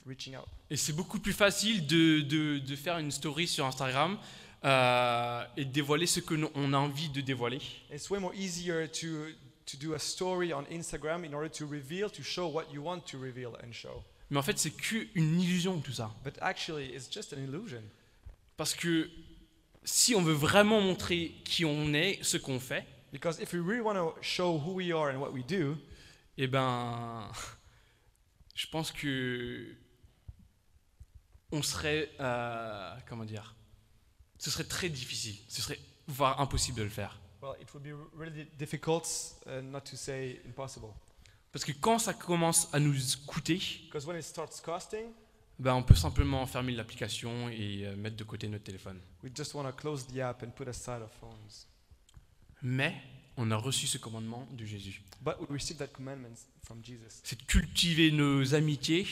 [0.05, 0.45] reaching out.
[0.69, 4.17] Et c'est beaucoup plus facile de, de- de faire une story sur Instagram
[4.63, 7.59] euh, et de dévoiler ce que on a envie de dévoiler.
[7.93, 9.07] It's way more easier to
[9.65, 13.01] to do a story on Instagram in order to reveal, to show what you want
[13.11, 14.03] to reveal and show.
[14.29, 16.13] Mais en fait, c'est qu'une illusion tout ça.
[16.23, 17.81] But actually, it's just an illusion.
[18.57, 19.09] Parce que
[19.85, 23.79] si on veut vraiment montrer qui on est, ce qu'on fait, Because if we really
[23.79, 25.77] want to show who we are and what we do,
[26.35, 27.29] eh ben,
[28.55, 29.67] je pense que
[31.51, 33.55] on serait, euh, comment dire,
[34.39, 37.19] ce serait très difficile, ce serait voire impossible de le faire.
[37.43, 39.05] well, it would be really difficult,
[39.45, 40.93] uh, not to say impossible.
[41.51, 42.95] Parce que quand ça commence à nous
[43.27, 45.11] coûter, Because when it starts costing,
[45.59, 48.99] ben, on peut simplement fermer l'application et euh, mettre de côté notre téléphone.
[49.23, 51.67] we just want to close the app and put aside our phones.
[52.61, 52.95] Mais
[53.37, 55.01] on a reçu ce commandement de Jésus.
[55.21, 57.21] But we received that commandment from Jesus.
[57.23, 59.05] C'est de cultiver nos amitiés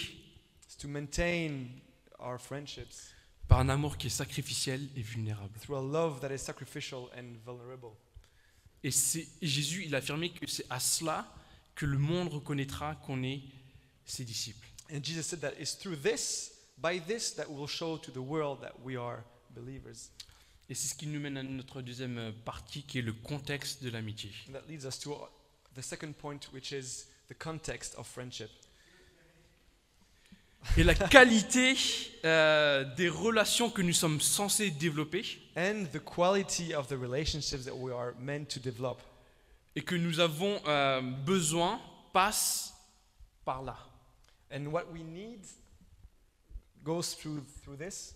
[0.65, 1.65] It's to maintain
[2.19, 3.13] our friendships
[3.47, 5.59] par un amour qui est sacrificiel et vulnérable.
[5.59, 7.91] through a love that is sacrificial and vulnerable.
[8.83, 11.31] Et c'est Jésus, il a affirmé que c'est à cela
[11.75, 13.41] que le monde reconnaîtra qu'on est
[14.05, 14.67] ses disciples.
[14.93, 18.21] And Jesus said that it's through this, by this, that we will show to the
[18.21, 19.23] world that we are
[19.55, 20.09] believers.
[20.69, 23.83] Et c'est ce qui nous mène à notre deuxième euh, partie qui est le contexte
[23.83, 24.31] de l'amitié.
[24.47, 25.27] And that leads us to uh,
[25.75, 28.49] the second point, which is the context of friendship.
[30.77, 31.75] Et la qualité
[32.23, 35.23] euh, des relations que nous sommes censés développer
[35.57, 39.01] And the quality of the relationships that we are meant to develop.
[39.75, 41.81] et que nous avons euh, besoin
[42.13, 42.73] passe
[43.43, 43.77] par là.
[44.51, 45.41] And what we need
[46.83, 48.15] goes through, through this,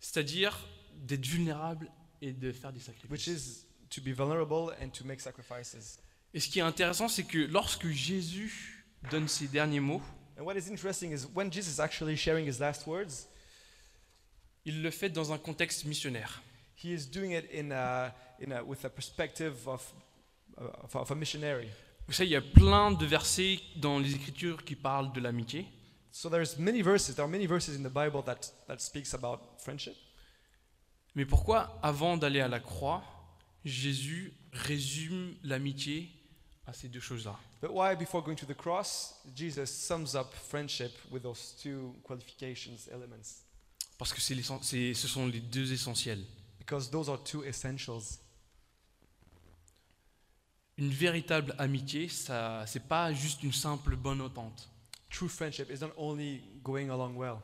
[0.00, 0.58] C'est-à-dire
[0.92, 3.28] d'être vulnérable et de faire des which sacrifices.
[3.28, 5.98] is to be vulnerable and to make sacrifices.
[6.34, 10.02] Et ce qui est intéressant, c'est que lorsque Jésus donne ses derniers mots,
[10.36, 13.28] And what is interesting is when Jesus is actually sharing his last words,
[14.64, 16.42] il le fait dans un contexte missionnaire.
[16.76, 19.80] he is doing it in a, in a, with a perspective of,
[20.58, 21.70] of, of a missionary.
[22.06, 25.66] Vous savez, il y a plein de versets dans les Écritures qui parlent de l'amitié.
[26.10, 29.40] So there's many verses, there are many verses in the Bible that, that speaks about
[29.58, 29.96] friendship.
[31.14, 33.02] Mais pourquoi, avant d'aller à la croix,
[33.64, 36.10] Jésus résume l'amitié
[36.66, 37.38] à ces deux choses-là?
[37.62, 42.88] But why, before going to the cross, Jesus sums up friendship with those two qualifications,
[42.92, 43.42] elements?
[43.96, 46.22] Parce que c'est ce sont les deux essentiels.
[46.58, 48.18] Because those are two essentials.
[50.76, 54.68] Une véritable amitié, ça, c'est pas juste une simple bonne entente.
[55.08, 57.36] True friendship is not only going along well,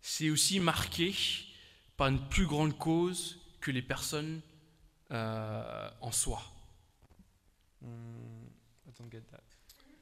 [0.00, 1.14] C'est aussi marqué
[1.96, 4.40] par une plus grande cause que les personnes
[5.10, 6.42] euh, en soi.
[7.82, 7.86] Mm,
[8.88, 9.42] I don't get that.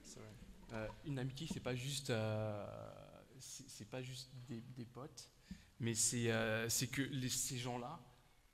[0.04, 0.26] Sorry.
[0.74, 2.64] Euh, une amitié, c'est pas juste, euh,
[3.40, 5.28] c'est pas juste des, des potes,
[5.80, 6.30] mais c'est
[6.68, 7.98] c'est que les- ces gens-là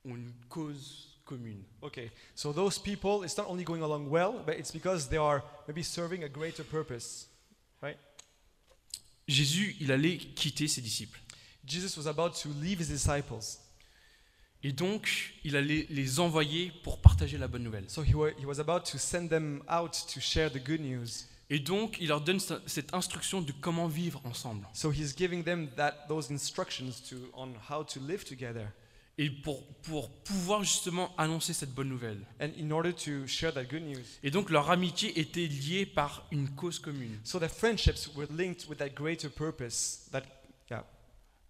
[0.06, 1.64] ont une cause commune.
[1.83, 5.43] Okay, so those people, it's not only going along well, but it's because they are
[5.69, 7.27] maybe serving a greater purpose.
[9.29, 11.19] Jésus, il allait quitter ses disciples,
[11.64, 13.61] Jesus was about to leave his disciples,
[14.64, 17.88] et donc il allait les envoyer pour partager la bonne nouvelle.
[17.88, 21.27] so he, wa- he was about to send them out to share the good news.
[21.49, 24.66] Et donc il leur donne ce- cette instruction de comment vivre ensemble.
[24.73, 28.73] So he's giving them that those instructions to on how to live together.
[29.22, 32.20] Et pour, pour pouvoir justement annoncer cette bonne nouvelle.
[32.40, 34.02] And in order to share that good news.
[34.22, 38.66] Et donc leur amitié était liée par une cause commune, So their friendships were linked
[38.66, 40.22] with that greater purpose, that
[40.70, 40.85] yeah,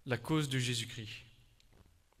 [0.05, 1.23] la cause de Jésus-Christ.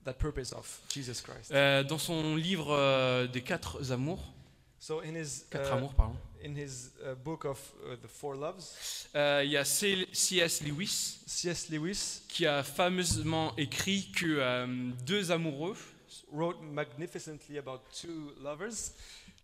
[0.05, 1.51] that purpose of Jesus Christ.
[1.51, 4.33] Euh, dans son livre euh, des quatre amours,
[4.81, 8.35] So in his quatre uh, amours pardon, in his uh, book of uh, the four
[8.35, 10.63] loves, euh, il y a C.S.
[10.63, 11.69] Lewis C.S.
[11.69, 14.65] Lewis qui a fameusement écrit que euh,
[15.05, 15.77] deux amoureux
[16.31, 18.91] wrote magnificently about two lovers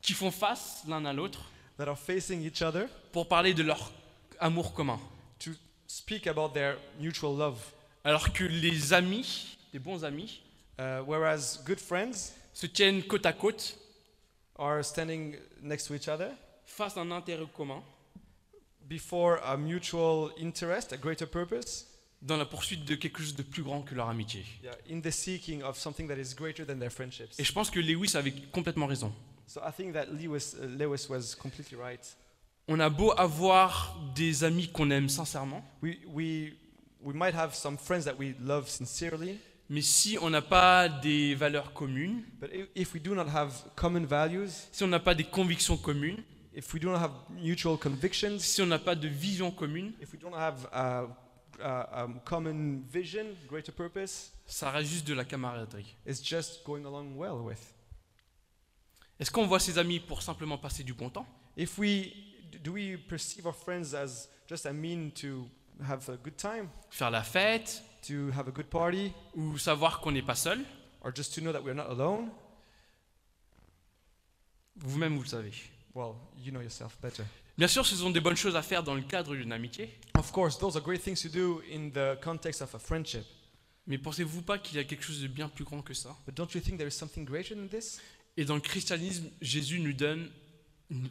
[0.02, 1.46] qui font face l'un à l'autre
[1.78, 3.92] that are facing each other pour parler de leur
[4.40, 5.00] amour commun.
[5.38, 5.52] to
[5.86, 7.60] speak about their mutual love,
[8.04, 10.42] Alors que les amis, les bons amis,
[10.80, 13.78] uh, whereas good friends se tiennent côte à côte
[14.58, 16.32] are standing next to each other?
[16.66, 17.84] Face à un intérêt commun
[18.88, 21.88] before a mutual interest, a greater purpose?
[22.22, 24.44] dans la poursuite de quelque chose de plus grand que leur amitié.
[24.64, 27.40] Yeah, in the seeking of something that is greater than their friendships.
[27.40, 29.14] Et je pense que Lewis avait complètement raison.
[29.48, 32.16] So I think that Lewis, uh, Lewis was completely right.
[32.68, 36.54] On a beau avoir des amis qu'on aime sincèrement, We, we,
[37.02, 39.40] we might have some friends that we love sincerely,
[39.70, 44.06] mais si on n'a pas des valeurs communes, but if, we do not have common
[44.06, 48.40] values, si on n'a pas des convictions communes, if we do not have mutual convictions,
[48.40, 51.04] si on n'a pas de vision commune, if we don't have a,
[51.60, 55.96] a, um, common vision, greater purpose, ça reste juste de la camaraderie.
[56.06, 57.74] it's just going along well with.
[59.20, 61.28] Est-ce qu'on voit ses amis pour simplement passer du bon temps?
[61.58, 62.14] If we
[62.64, 65.50] do we perceive our friends as just a mean to
[65.84, 70.12] have a good time, Faire la fête to have a good party, ou savoir qu'on
[70.12, 70.60] n'est pas seul
[71.02, 72.30] or just to know that we're not alone?
[74.78, 75.52] Vous-même, vous le savez.
[75.96, 77.24] Well, you know yourself better.
[77.58, 80.32] Bien sûr, ce sont des bonnes choses à faire dans le cadre d'une amitié, Of
[80.32, 83.26] course, those are great things to do in the context of a friendship.
[83.88, 86.16] mais pensez-vous pas qu'il y a quelque chose de bien plus grand que ça?
[86.26, 88.00] But don't you think there is something greater than this?
[88.36, 90.30] Et dans le christianisme, Jésus nous donne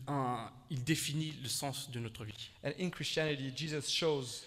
[0.07, 2.51] un, il définit le sens de notre vie.
[2.64, 4.45] And in Christianity, Jesus shows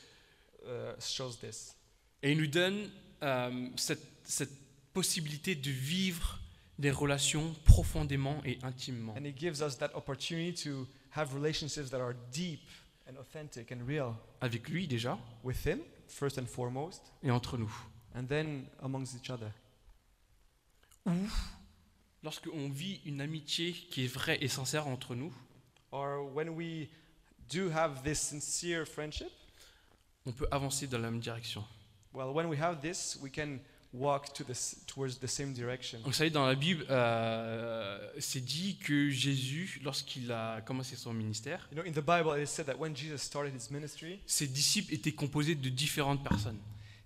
[0.66, 1.76] uh, shows this.
[2.24, 2.90] Et il nous donne
[3.24, 4.52] euh, cette, cette
[4.94, 6.40] possibilité de vivre
[6.78, 9.14] des relations profondément et intimement.
[9.18, 12.62] And he gives us that opportunity to have relationships that are deep
[13.08, 17.72] and authentic and real Avec lui déjà with him, first and foremost, et entre nous.
[18.16, 19.52] and then amongst each other.
[22.24, 25.34] Lorsqu'on vit une amitié qui est vraie et sincère entre nous,
[25.92, 26.88] Or when we
[27.52, 29.30] do have this sincere friendship,
[30.26, 31.64] on peut avancer dans la même direction.
[32.14, 33.60] Well, when we have this, we can
[33.92, 36.00] walk to this, towards the same direction.
[36.06, 41.68] Vous savez, dans la Bible, euh, c'est dit que Jésus, lorsqu'il a commencé son ministère,
[41.72, 44.48] You know, in the Bible, it is said that when Jesus started his ministry, ses
[44.48, 46.60] disciples étaient composés de différentes personnes.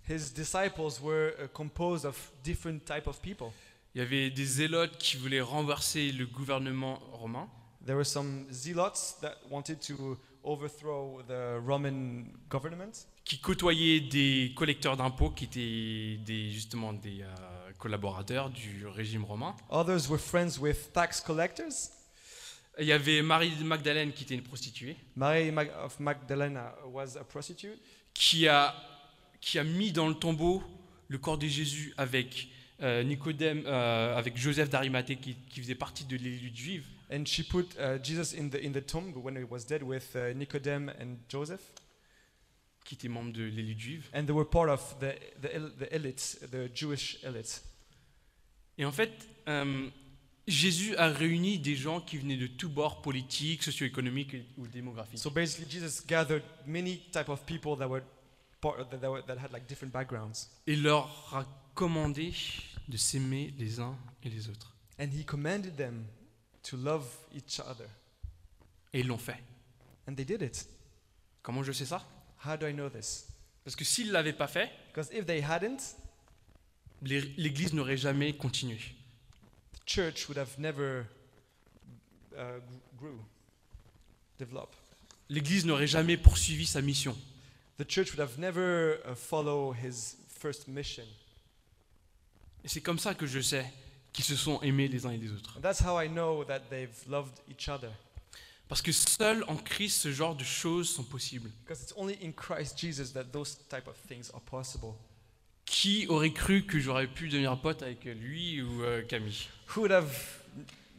[0.06, 3.52] his disciples were uh, composed of different type of people.
[3.94, 7.48] Il y avait des zélotes qui voulaient renverser le gouvernement romain.
[7.86, 12.92] There were some zealots that wanted to overthrow the Roman government?
[13.24, 19.56] qui côtoyaient des collecteurs d'impôts qui étaient des, justement des euh, collaborateurs du régime romain.
[19.70, 21.90] Others were friends with tax collectors?
[22.78, 27.16] Il y avait Marie de Magdalène qui était une prostituée, Mary Mag- of Magdalena was
[27.16, 27.78] a prostitute
[28.12, 28.74] qui a,
[29.40, 30.62] qui a mis dans le tombeau
[31.08, 32.48] le corps de Jésus avec
[32.82, 36.84] euh, Nicodème, euh, avec Joseph d'Arimathée qui, qui faisait partie de l'élite juive.
[37.10, 40.14] And she put uh, Jesus in the in the tomb when he was dead with
[40.16, 41.62] uh, Nicodemus and Joseph,
[42.84, 44.08] qui était membre de l'élite juive.
[44.12, 45.48] and they were part of the the,
[45.78, 47.62] the elite, the Jewish elite.
[48.76, 49.12] Et en fait,
[49.48, 49.88] euh,
[50.48, 55.18] Jésus a réuni des gens qui venaient de tous bords politiques, socio-économiques ou démographiques.
[55.20, 58.02] So basically, Jesus gathered many type of people that were
[58.60, 61.44] part that, that, were, that had like different backgrounds, et leur a
[61.74, 62.32] commandé
[62.88, 64.74] de s'aimer les uns et les autres.
[64.98, 66.04] and he commanded them
[66.64, 67.86] to love each other,
[68.92, 69.38] Et ils l'ont fait.
[70.08, 70.66] and they did it.
[71.42, 72.04] Comment je sais ça?
[72.44, 73.26] How do I know this?
[73.64, 75.96] Parce que s'ils ne l'avaient pas fait, Because if they hadn't,
[77.02, 78.78] l'Église n'aurait jamais continué.
[79.72, 81.06] the church would have never
[82.36, 82.60] uh,
[82.96, 83.18] gr- grew,
[84.38, 84.76] developed.
[85.28, 87.16] L'Église n'aurait jamais poursuivi sa mission.
[87.78, 91.04] The church would have never uh, follow his first mission.
[92.62, 93.66] Et c'est comme ça que je sais
[94.14, 95.60] qu'ils se sont aimés les uns et les autres.
[95.60, 97.90] That's how I know that they've loved each other.
[98.68, 101.50] Parce que seul en Christ, ce genre de choses sont possibles.
[101.64, 104.94] Because it's only in Christ Jesus that those type of things are possible.
[105.66, 109.48] Qui aurait cru que j'aurais pu devenir pote avec lui ou euh, Camille?
[109.74, 110.14] Who would have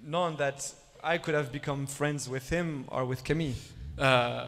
[0.03, 3.55] known that I could have become friends with him or with Camille?
[3.99, 4.45] Euh,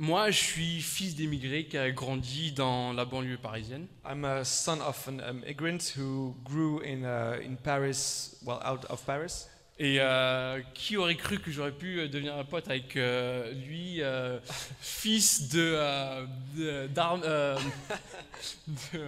[0.00, 3.88] Moi, je suis fils d'émigré qui a grandi dans la banlieue parisienne.
[4.08, 9.04] I'm a son of an immigrant who grew in, uh, in Paris, well, out of
[9.04, 9.48] Paris.
[9.80, 14.00] Et euh, qui aurait cru que j'aurais pu euh, devenir un pote avec euh, lui,
[14.00, 14.38] euh,
[14.80, 16.26] fils de, euh,
[16.56, 16.88] de,
[17.26, 17.58] euh,
[18.92, 19.00] de,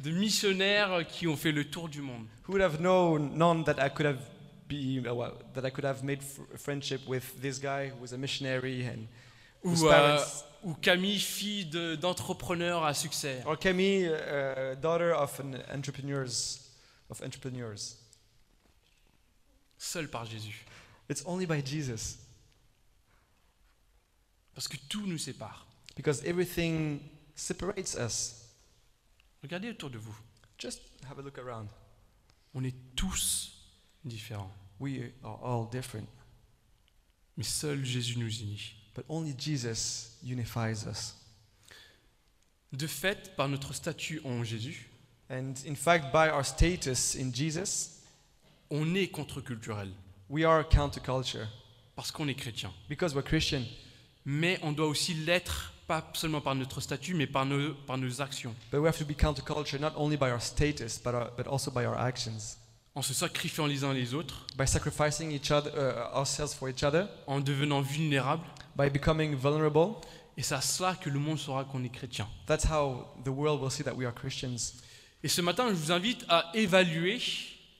[0.00, 2.26] de missionnaires qui ont fait le tour du monde.
[2.48, 4.18] Who would have known, known that I could have
[4.68, 8.12] be, uh, well, that I could have made fr- friendship with this guy who was
[8.12, 9.06] a missionary and
[9.64, 10.24] Ou, euh,
[10.62, 13.42] ou Camille, fille de- d'entrepreneur à succès.
[13.46, 16.30] or Camille, uh, daughter of an entrepreneurs,
[17.10, 17.96] of entrepreneurs.
[19.78, 20.64] Seul par Jésus.
[21.08, 22.18] It's only by Jesus
[24.54, 25.66] Parce que tout nous sépare.
[25.96, 27.00] because everything
[27.34, 28.34] separates us.
[29.42, 30.16] Regardez autour de vous.
[30.58, 31.68] Just have a look around.
[32.54, 33.52] On est tous
[34.04, 34.50] différents.
[34.80, 36.08] We are all different,
[37.36, 38.74] Mais seul Jésus nous unit.
[38.98, 41.14] But only Jesus unifies us.
[42.72, 44.90] De fait, par notre statut en Jésus,
[45.30, 48.00] And in fact, by our status in Jesus,
[48.70, 49.90] on est contre-culturel
[50.28, 51.46] we are counterculture
[51.94, 52.72] parce qu'on est chrétien.
[52.88, 53.62] because we're Christian.
[54.24, 58.20] Mais on doit aussi l'être, pas seulement par notre statut, mais par nos, par nos
[58.20, 58.54] actions.
[58.72, 61.70] But we have to be counterculture not only by our status, but, our, but also
[61.70, 62.56] by our actions.
[62.94, 66.82] En se sacrifiant les uns les autres, By sacrificing each other, uh, ourselves for each
[66.82, 68.42] other, en devenant vulnérables.
[68.78, 69.96] By becoming vulnerable.
[70.36, 72.28] Et c'est à cela que le monde saura qu'on est chrétien.
[72.46, 74.74] That's how the world will see that we are Christians.
[75.24, 77.18] Et ce matin, je vous invite à évaluer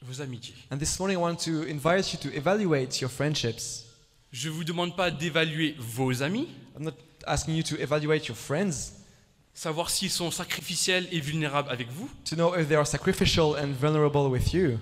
[0.02, 0.56] vos amitiés.
[0.72, 3.84] And this morning, I want to invite you to evaluate your friendships.
[4.32, 6.94] Je ne vous demande pas d'évaluer vos amis, I'm not
[7.26, 8.92] asking you to evaluate your friends,
[9.54, 13.72] savoir s'ils sont sacrificiels et vulnérables avec vous, to know if they are sacrificial and
[13.72, 14.78] vulnerable with you.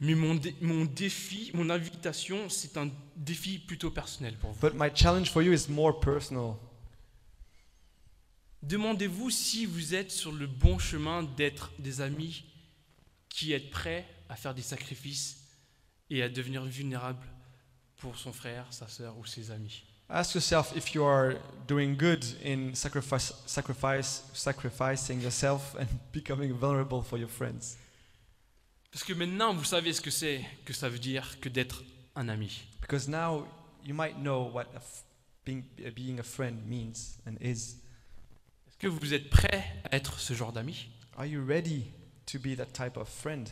[0.00, 4.60] Mais mon, dé- mon défi, mon invitation, c'est un défi plutôt personnel pour vous.
[4.60, 6.54] But my challenge for you is more personal.
[8.62, 12.44] Demandez-vous si vous êtes sur le bon chemin d'être des amis
[13.28, 15.36] qui êtes prêts à faire des sacrifices
[16.10, 17.24] et à devenir vulnérables
[17.98, 19.84] pour son frère, sa sœur ou ses amis.
[20.08, 21.34] Ask yourself if you are
[21.66, 27.76] doing good in sacrifice, sacrifice, sacrificing yourself and becoming vulnerable for your friends.
[28.96, 31.84] Parce que maintenant, vous savez ce que c'est que ça veut dire que d'être
[32.14, 32.62] un ami.
[32.80, 33.46] Because now
[33.84, 34.80] you might know what a
[35.44, 37.76] being, uh, being a friend means and is.
[38.66, 40.88] Est-ce que vous êtes prêts à être ce genre d'ami?
[41.18, 41.92] Are you ready
[42.24, 43.50] to be that type of friend?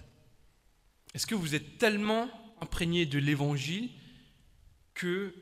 [1.12, 2.30] Est-ce que vous êtes tellement
[2.62, 3.90] imprégné de l'évangile
[4.94, 5.34] que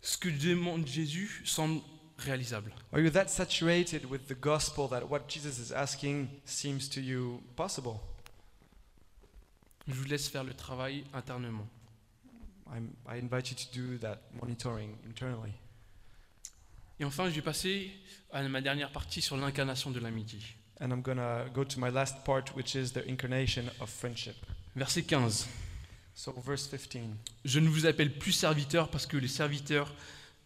[0.00, 1.80] ce que demande Jésus semble
[2.18, 2.74] réalisable?
[2.92, 7.40] Are you that saturated with the gospel that what Jesus is asking seems to you
[7.54, 8.00] possible?
[9.90, 11.66] Je vous laisse faire le travail internement.
[12.72, 15.52] I'm, I invite you to do that monitoring internally.
[17.00, 17.90] Et enfin, je vais passer
[18.30, 20.38] à ma dernière partie sur l'incarnation de l'amitié.
[20.80, 24.36] And I'm going to go to my last part, which is the incarnation of friendship.
[24.76, 25.48] Verset 15.
[26.14, 27.16] So, verse 15.
[27.44, 29.92] Je ne vous appelle plus serviteur parce que le serviteur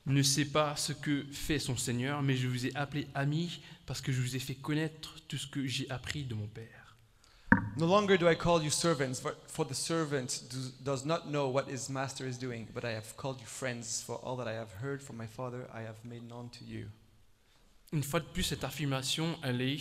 [0.06, 4.00] ne sait pas ce que fait son Seigneur, mais je vous ai appelé ami parce
[4.00, 6.83] que je vous ai fait connaître tout ce que j'ai appris de mon Père.
[7.76, 11.48] No longer do I call you servants, for, for the servant do, does not know
[11.48, 14.52] what his master is doing, but I have called you friends, for all that I
[14.52, 16.86] have heard from my Father I have made known to you.
[17.92, 19.80] Une fois de plus, cette affirmation, elle est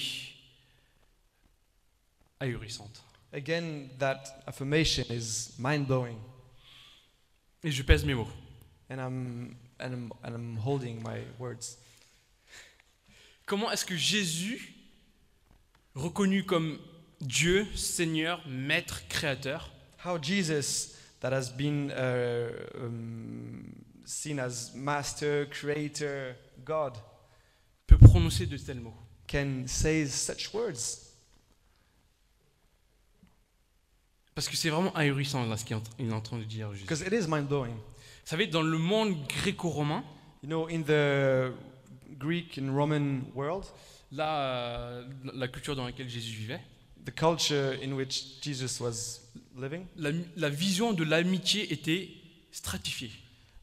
[2.41, 3.01] ahurissante.
[3.31, 6.17] Again, that affirmation is mind blowing,
[7.63, 8.27] Et je pèse mes mots.
[8.89, 11.77] and I'm, and, I'm, and I'm holding my words.
[13.45, 14.73] Comment est-ce que Jésus,
[15.95, 16.79] reconnu comme
[17.23, 19.71] Dieu, Seigneur, Maître, Créateur,
[20.05, 22.49] How Jesus, that has been uh,
[22.83, 23.63] um,
[24.05, 26.93] seen as master, creator, God,
[27.87, 28.93] peut prononcer de tels mots
[29.27, 30.99] can say such words?
[34.35, 36.69] Parce que c'est vraiment ahurissant là, ce qu'il est en- train de dire.
[36.71, 37.73] Because it is mind blowing.
[37.75, 40.03] Vous savez, dans le monde gréco-romain,
[40.41, 41.53] You know, in the
[42.19, 43.63] Greek and Roman world,
[44.11, 46.59] là, euh, la culture dans laquelle Jésus vivait,
[47.05, 49.21] the culture in which Jesus was
[49.55, 52.09] living, la, la vision de l'amitié était
[52.51, 53.11] stratifiée.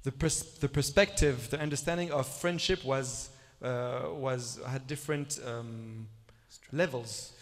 [0.05, 3.31] the, pers- the perspective, the understanding of friendship was,
[3.63, 6.07] uh, was had different um,
[6.73, 7.33] levels.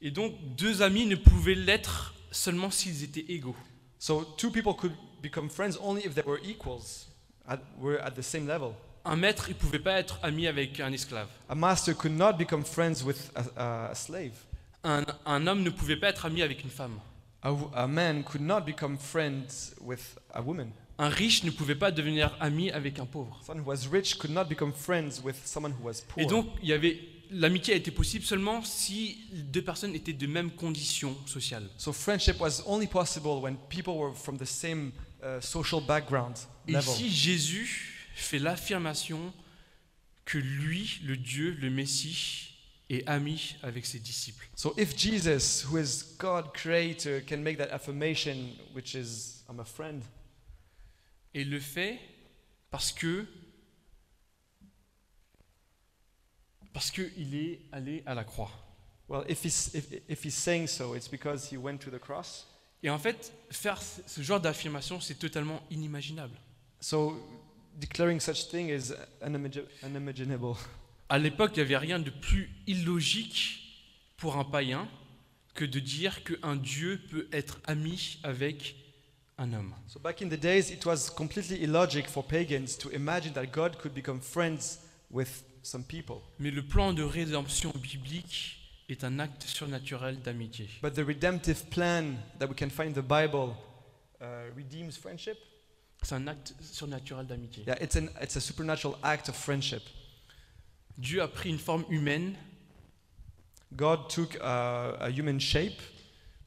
[0.00, 3.56] Et donc, deux amis ne pouvaient l'être seulement s'ils étaient égaux.
[3.98, 7.08] So two people could become friends only if they were equals,
[7.48, 8.74] at, were at the same level.
[9.04, 11.28] Un maître, il ne pouvait pas être ami avec un esclave.
[11.48, 14.34] A master could not become friends with a, a slave.
[14.88, 16.98] Un, un homme ne pouvait pas être ami avec une femme.
[17.42, 20.70] A, w- a man could not become friends with a woman.
[20.98, 23.38] Un riche ne pouvait pas devenir ami avec un pauvre.
[23.44, 26.22] Someone who was rich could not become friends with someone who was poor.
[26.22, 26.98] Et donc, il y avait
[27.30, 31.68] l'amitié a été possible seulement si deux personnes étaient de même condition sociale.
[31.76, 36.34] So friendship was only possible when people were from the same uh, social background
[36.66, 36.88] Et level.
[36.94, 39.32] ici, Jésus fait l'affirmation
[40.24, 42.47] que lui, le Dieu, le Messie,
[42.90, 44.48] est ami avec ses disciples.
[44.56, 49.64] So if Jesus, who is God creator, can make that affirmation, which is I'm a
[49.64, 50.02] friend,
[51.34, 51.98] Et il le fait
[52.70, 53.26] parce que
[56.72, 58.50] parce qu'il est allé à la croix.
[59.08, 62.46] well, if he's if, if he's saying so, it's because he went to the cross.
[62.82, 66.36] Et en fait, faire ce genre d'affirmation, c'est totalement inimaginable.
[66.80, 67.16] So
[67.80, 70.54] declaring such thing is unimagi- unimaginable.
[71.08, 73.60] À l'époque, il n'y avait rien de plus illogique
[74.18, 74.88] pour un païen
[75.54, 78.76] que de dire qu'un Dieu peut être ami avec
[79.38, 79.74] un homme.
[79.86, 83.76] So back in the days, it was completely illogic for pagans to imagine that God
[83.76, 84.80] could become friends
[85.10, 86.18] with some people.
[86.38, 88.56] Mais le plan de rédemption biblique
[88.88, 90.68] est un acte surnaturel d'amitié.
[90.82, 93.54] But the redemptive plan that we can find in the Bible
[94.20, 95.38] uh, redeems friendship?
[96.02, 97.64] C'est un acte surnaturel d'amitié.
[97.66, 99.82] Yeah, it's, an, it's a supernatural act of friendship.
[100.98, 102.34] Dieu a pris une forme humaine
[103.72, 105.80] God took uh, a human shape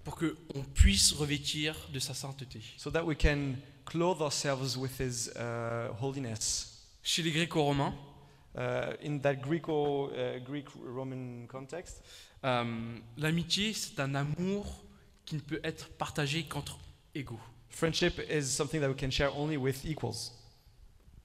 [0.03, 2.61] pour qu'on puisse revêtir de sa sainteté.
[2.77, 6.87] so that we can clothe ourselves with His uh, holiness.
[7.03, 7.93] Chez les Gréco-Romains,
[8.53, 12.03] Uh, in that Greco, uh, Greek-Roman context,
[12.43, 14.83] euh, l'amitié, c'est un amour
[15.23, 16.77] qui ne peut être partagé qu'entre
[17.15, 17.39] égaux.
[17.69, 20.33] friendship is something that we can share only with equals.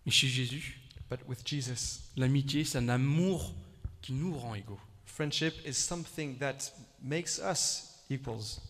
[0.04, 3.54] Mais chez Jésus, But with Jesus, l'amitié, c'est un amour
[4.02, 4.80] qui nous rend égaux.
[5.04, 8.60] friendship is something that makes us equals.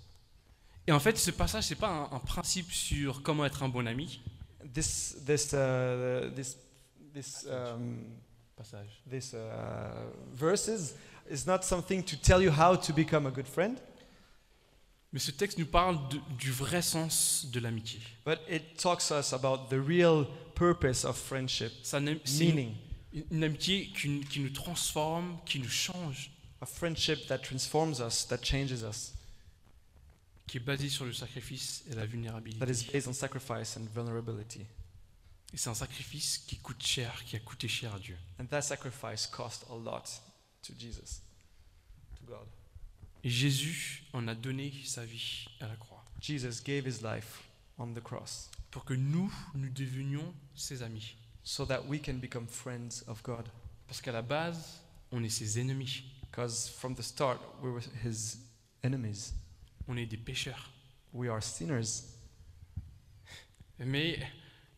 [0.87, 3.87] Et en fait, ce passage, c'est pas un, un principe sur comment être un bon
[3.89, 4.21] ami.
[4.73, 6.57] This, this, uh, this,
[7.13, 8.05] this, um,
[8.57, 9.03] Passage.
[9.07, 9.39] this uh,
[10.35, 10.95] verses
[11.29, 13.79] is not something to tell you how to become a good friend,
[15.17, 17.99] Mais ce texte nous parle de- du vrai sens de l'amitié.
[18.27, 22.75] but it talks us about the real purpose of friendship, un- c'est une, meaning
[23.31, 28.43] une amitié qui, qui nous transforme, qui nous change, a friendship that transforms us, that
[28.43, 29.15] changes us,
[30.47, 32.93] qui est basée sur le sacrifice et la that is vulnérabilité.
[32.93, 34.67] based on sacrifice and vulnerability.
[35.55, 38.19] Et c'est un sacrifice qui coûte cher, qui a coûté cher à Dieu.
[38.39, 40.03] And that sacrifice cost a lot
[40.61, 41.23] to Jesus,
[42.19, 42.47] to God.
[43.29, 47.43] Jésus en a donné sa vie à la croix Jesus gave his life
[47.79, 51.17] on the cross pour que nous, nous devenions ses amis.
[51.47, 53.49] so that we can become friends of God.
[53.87, 54.81] Parce qu'à la base,
[55.13, 56.03] on est ses ennemis.
[56.23, 58.39] Because from the start, we were his
[58.83, 59.33] enemies.
[59.87, 60.71] On est des pécheurs.
[61.13, 62.03] We are sinners.
[63.79, 64.19] Mais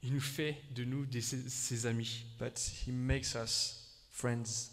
[0.02, 2.26] il nous fait de nous des, ses amis.
[2.38, 4.70] but he makes us friends.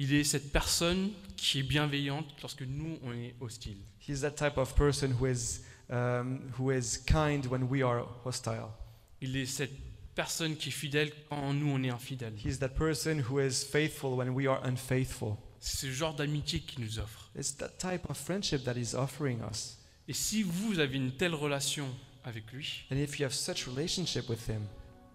[0.00, 3.78] Il est cette personne qui est bienveillante lorsque nous, on est hostile.
[4.08, 8.68] He's that type of person who is, um, who is kind when we are hostile.
[9.20, 9.72] Il est cette
[10.14, 12.32] personne qui est fidèle quand nous, on est infidèle.
[12.44, 15.36] He's that person who is faithful when we are unfaithful.
[15.58, 17.32] C'est ce genre d'amitié qu'il nous offre.
[17.36, 19.78] It's that type of friendship that he's offering us.
[20.06, 21.88] Et si vous avez une telle relation
[22.24, 24.62] avec lui, And if you have such relationship with him,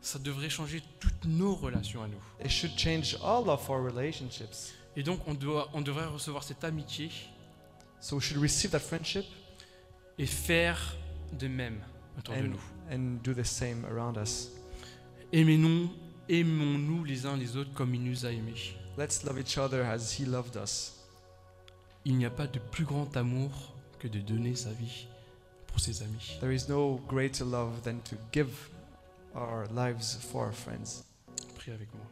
[0.04, 2.20] ça devrait changer toutes nos relations à nous.
[2.43, 4.74] it should change all of our relationships.
[4.95, 7.10] Et donc, on, doit, on devrait recevoir cette amitié
[7.99, 9.26] So we should receive that friendship
[10.20, 10.78] et faire
[11.39, 11.80] de même
[12.20, 12.60] autour de and, nous.
[12.91, 14.49] and do the same around us.
[15.32, 15.89] Aimez-nous,
[16.30, 18.76] aimons-nous les uns les autres comme il nous a aimés.
[18.97, 20.99] Let's love each other as he loved us.
[22.06, 25.08] Il n'y a pas de plus grand amour que de donner sa vie
[25.68, 26.38] pour ses amis.
[26.41, 28.49] There is no greater love than to give
[29.36, 31.03] our lives for our friends.
[31.57, 32.05] Prie avec moi.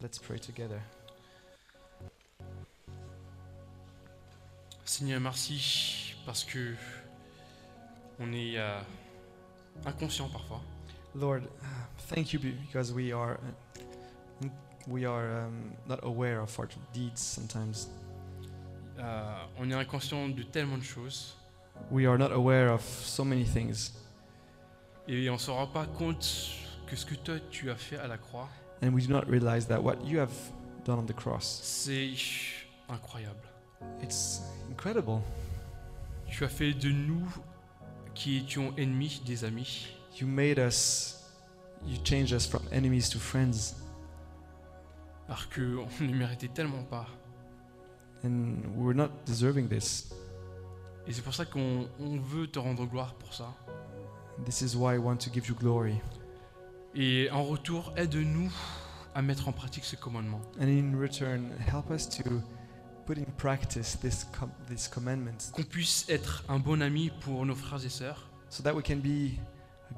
[0.00, 0.80] Let's pray together.
[4.84, 6.74] Seigneur, merci parce que
[8.20, 8.78] on est euh,
[9.86, 10.60] inconscient parfois.
[11.14, 11.42] Lord,
[12.08, 13.38] thank you be- because we are
[14.86, 17.88] we are um, not aware of our deeds sometimes.
[18.98, 21.34] Euh, on est inconscient de tellement de choses
[21.90, 23.92] We are not aware of so many things,
[25.08, 26.24] et on ne se rend pas compte
[26.94, 28.48] que ce que toi tu as fait à la croix,
[28.82, 30.32] and we do not realize that what you have
[30.84, 32.12] done on the cross, c'est
[32.88, 33.48] incroyable.
[34.00, 35.20] it's incredible.
[36.28, 37.26] Tu as fait de nous
[38.14, 39.88] qui étions ennemis des amis.
[40.20, 41.24] You made us,
[41.84, 43.74] you changed us from enemies to friends,
[45.28, 47.06] alors qu'on ne le méritait tellement pas.
[48.22, 50.12] and we were not deserving this.
[51.06, 53.52] Et c'est pour ça qu'on on veut te rendre gloire pour ça.
[54.44, 56.00] This is why I want to give you glory.
[56.94, 58.50] Et en retour, aide-nous
[59.14, 60.40] à mettre en pratique ce commandement.
[60.60, 62.22] And in return, help us to
[63.06, 67.54] put in practice this com- this commandment, Qu'on puisse être un bon ami pour nos
[67.54, 69.32] frères et sœurs, so that we can be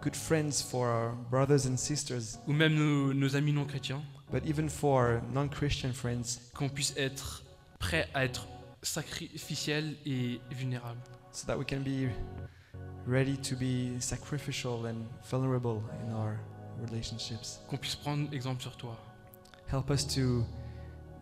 [0.02, 4.02] good friends for our brothers and sisters, ou même nos, nos amis non chrétiens.
[4.32, 7.42] but even for non-Christian friends, Qu'on puisse être
[7.78, 8.48] prêt à être
[8.82, 10.98] sacrificiel et vulnérable.
[11.32, 12.08] so that we can be
[13.06, 16.38] ready to be sacrificial and vulnerable in our
[16.88, 17.60] relationships.
[17.68, 18.96] Qu'on puisse prendre exemple sur toi.
[19.72, 20.44] Help us to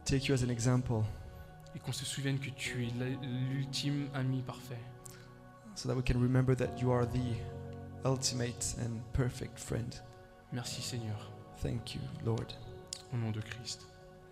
[0.05, 1.03] take you as an example,
[1.75, 2.91] Et qu'on se souvienne que tu es
[3.51, 4.79] l'ultime ami parfait.
[5.75, 7.37] so that we can remember that you are the
[8.05, 9.95] ultimate and perfect friend.
[10.53, 11.17] Merci Seigneur.
[11.63, 12.53] Thank you, Lord.
[13.13, 13.87] Au nom de Christ.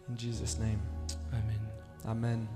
[0.08, 0.78] In Jesus' name,
[1.32, 1.60] Amen.
[2.04, 2.46] Amen.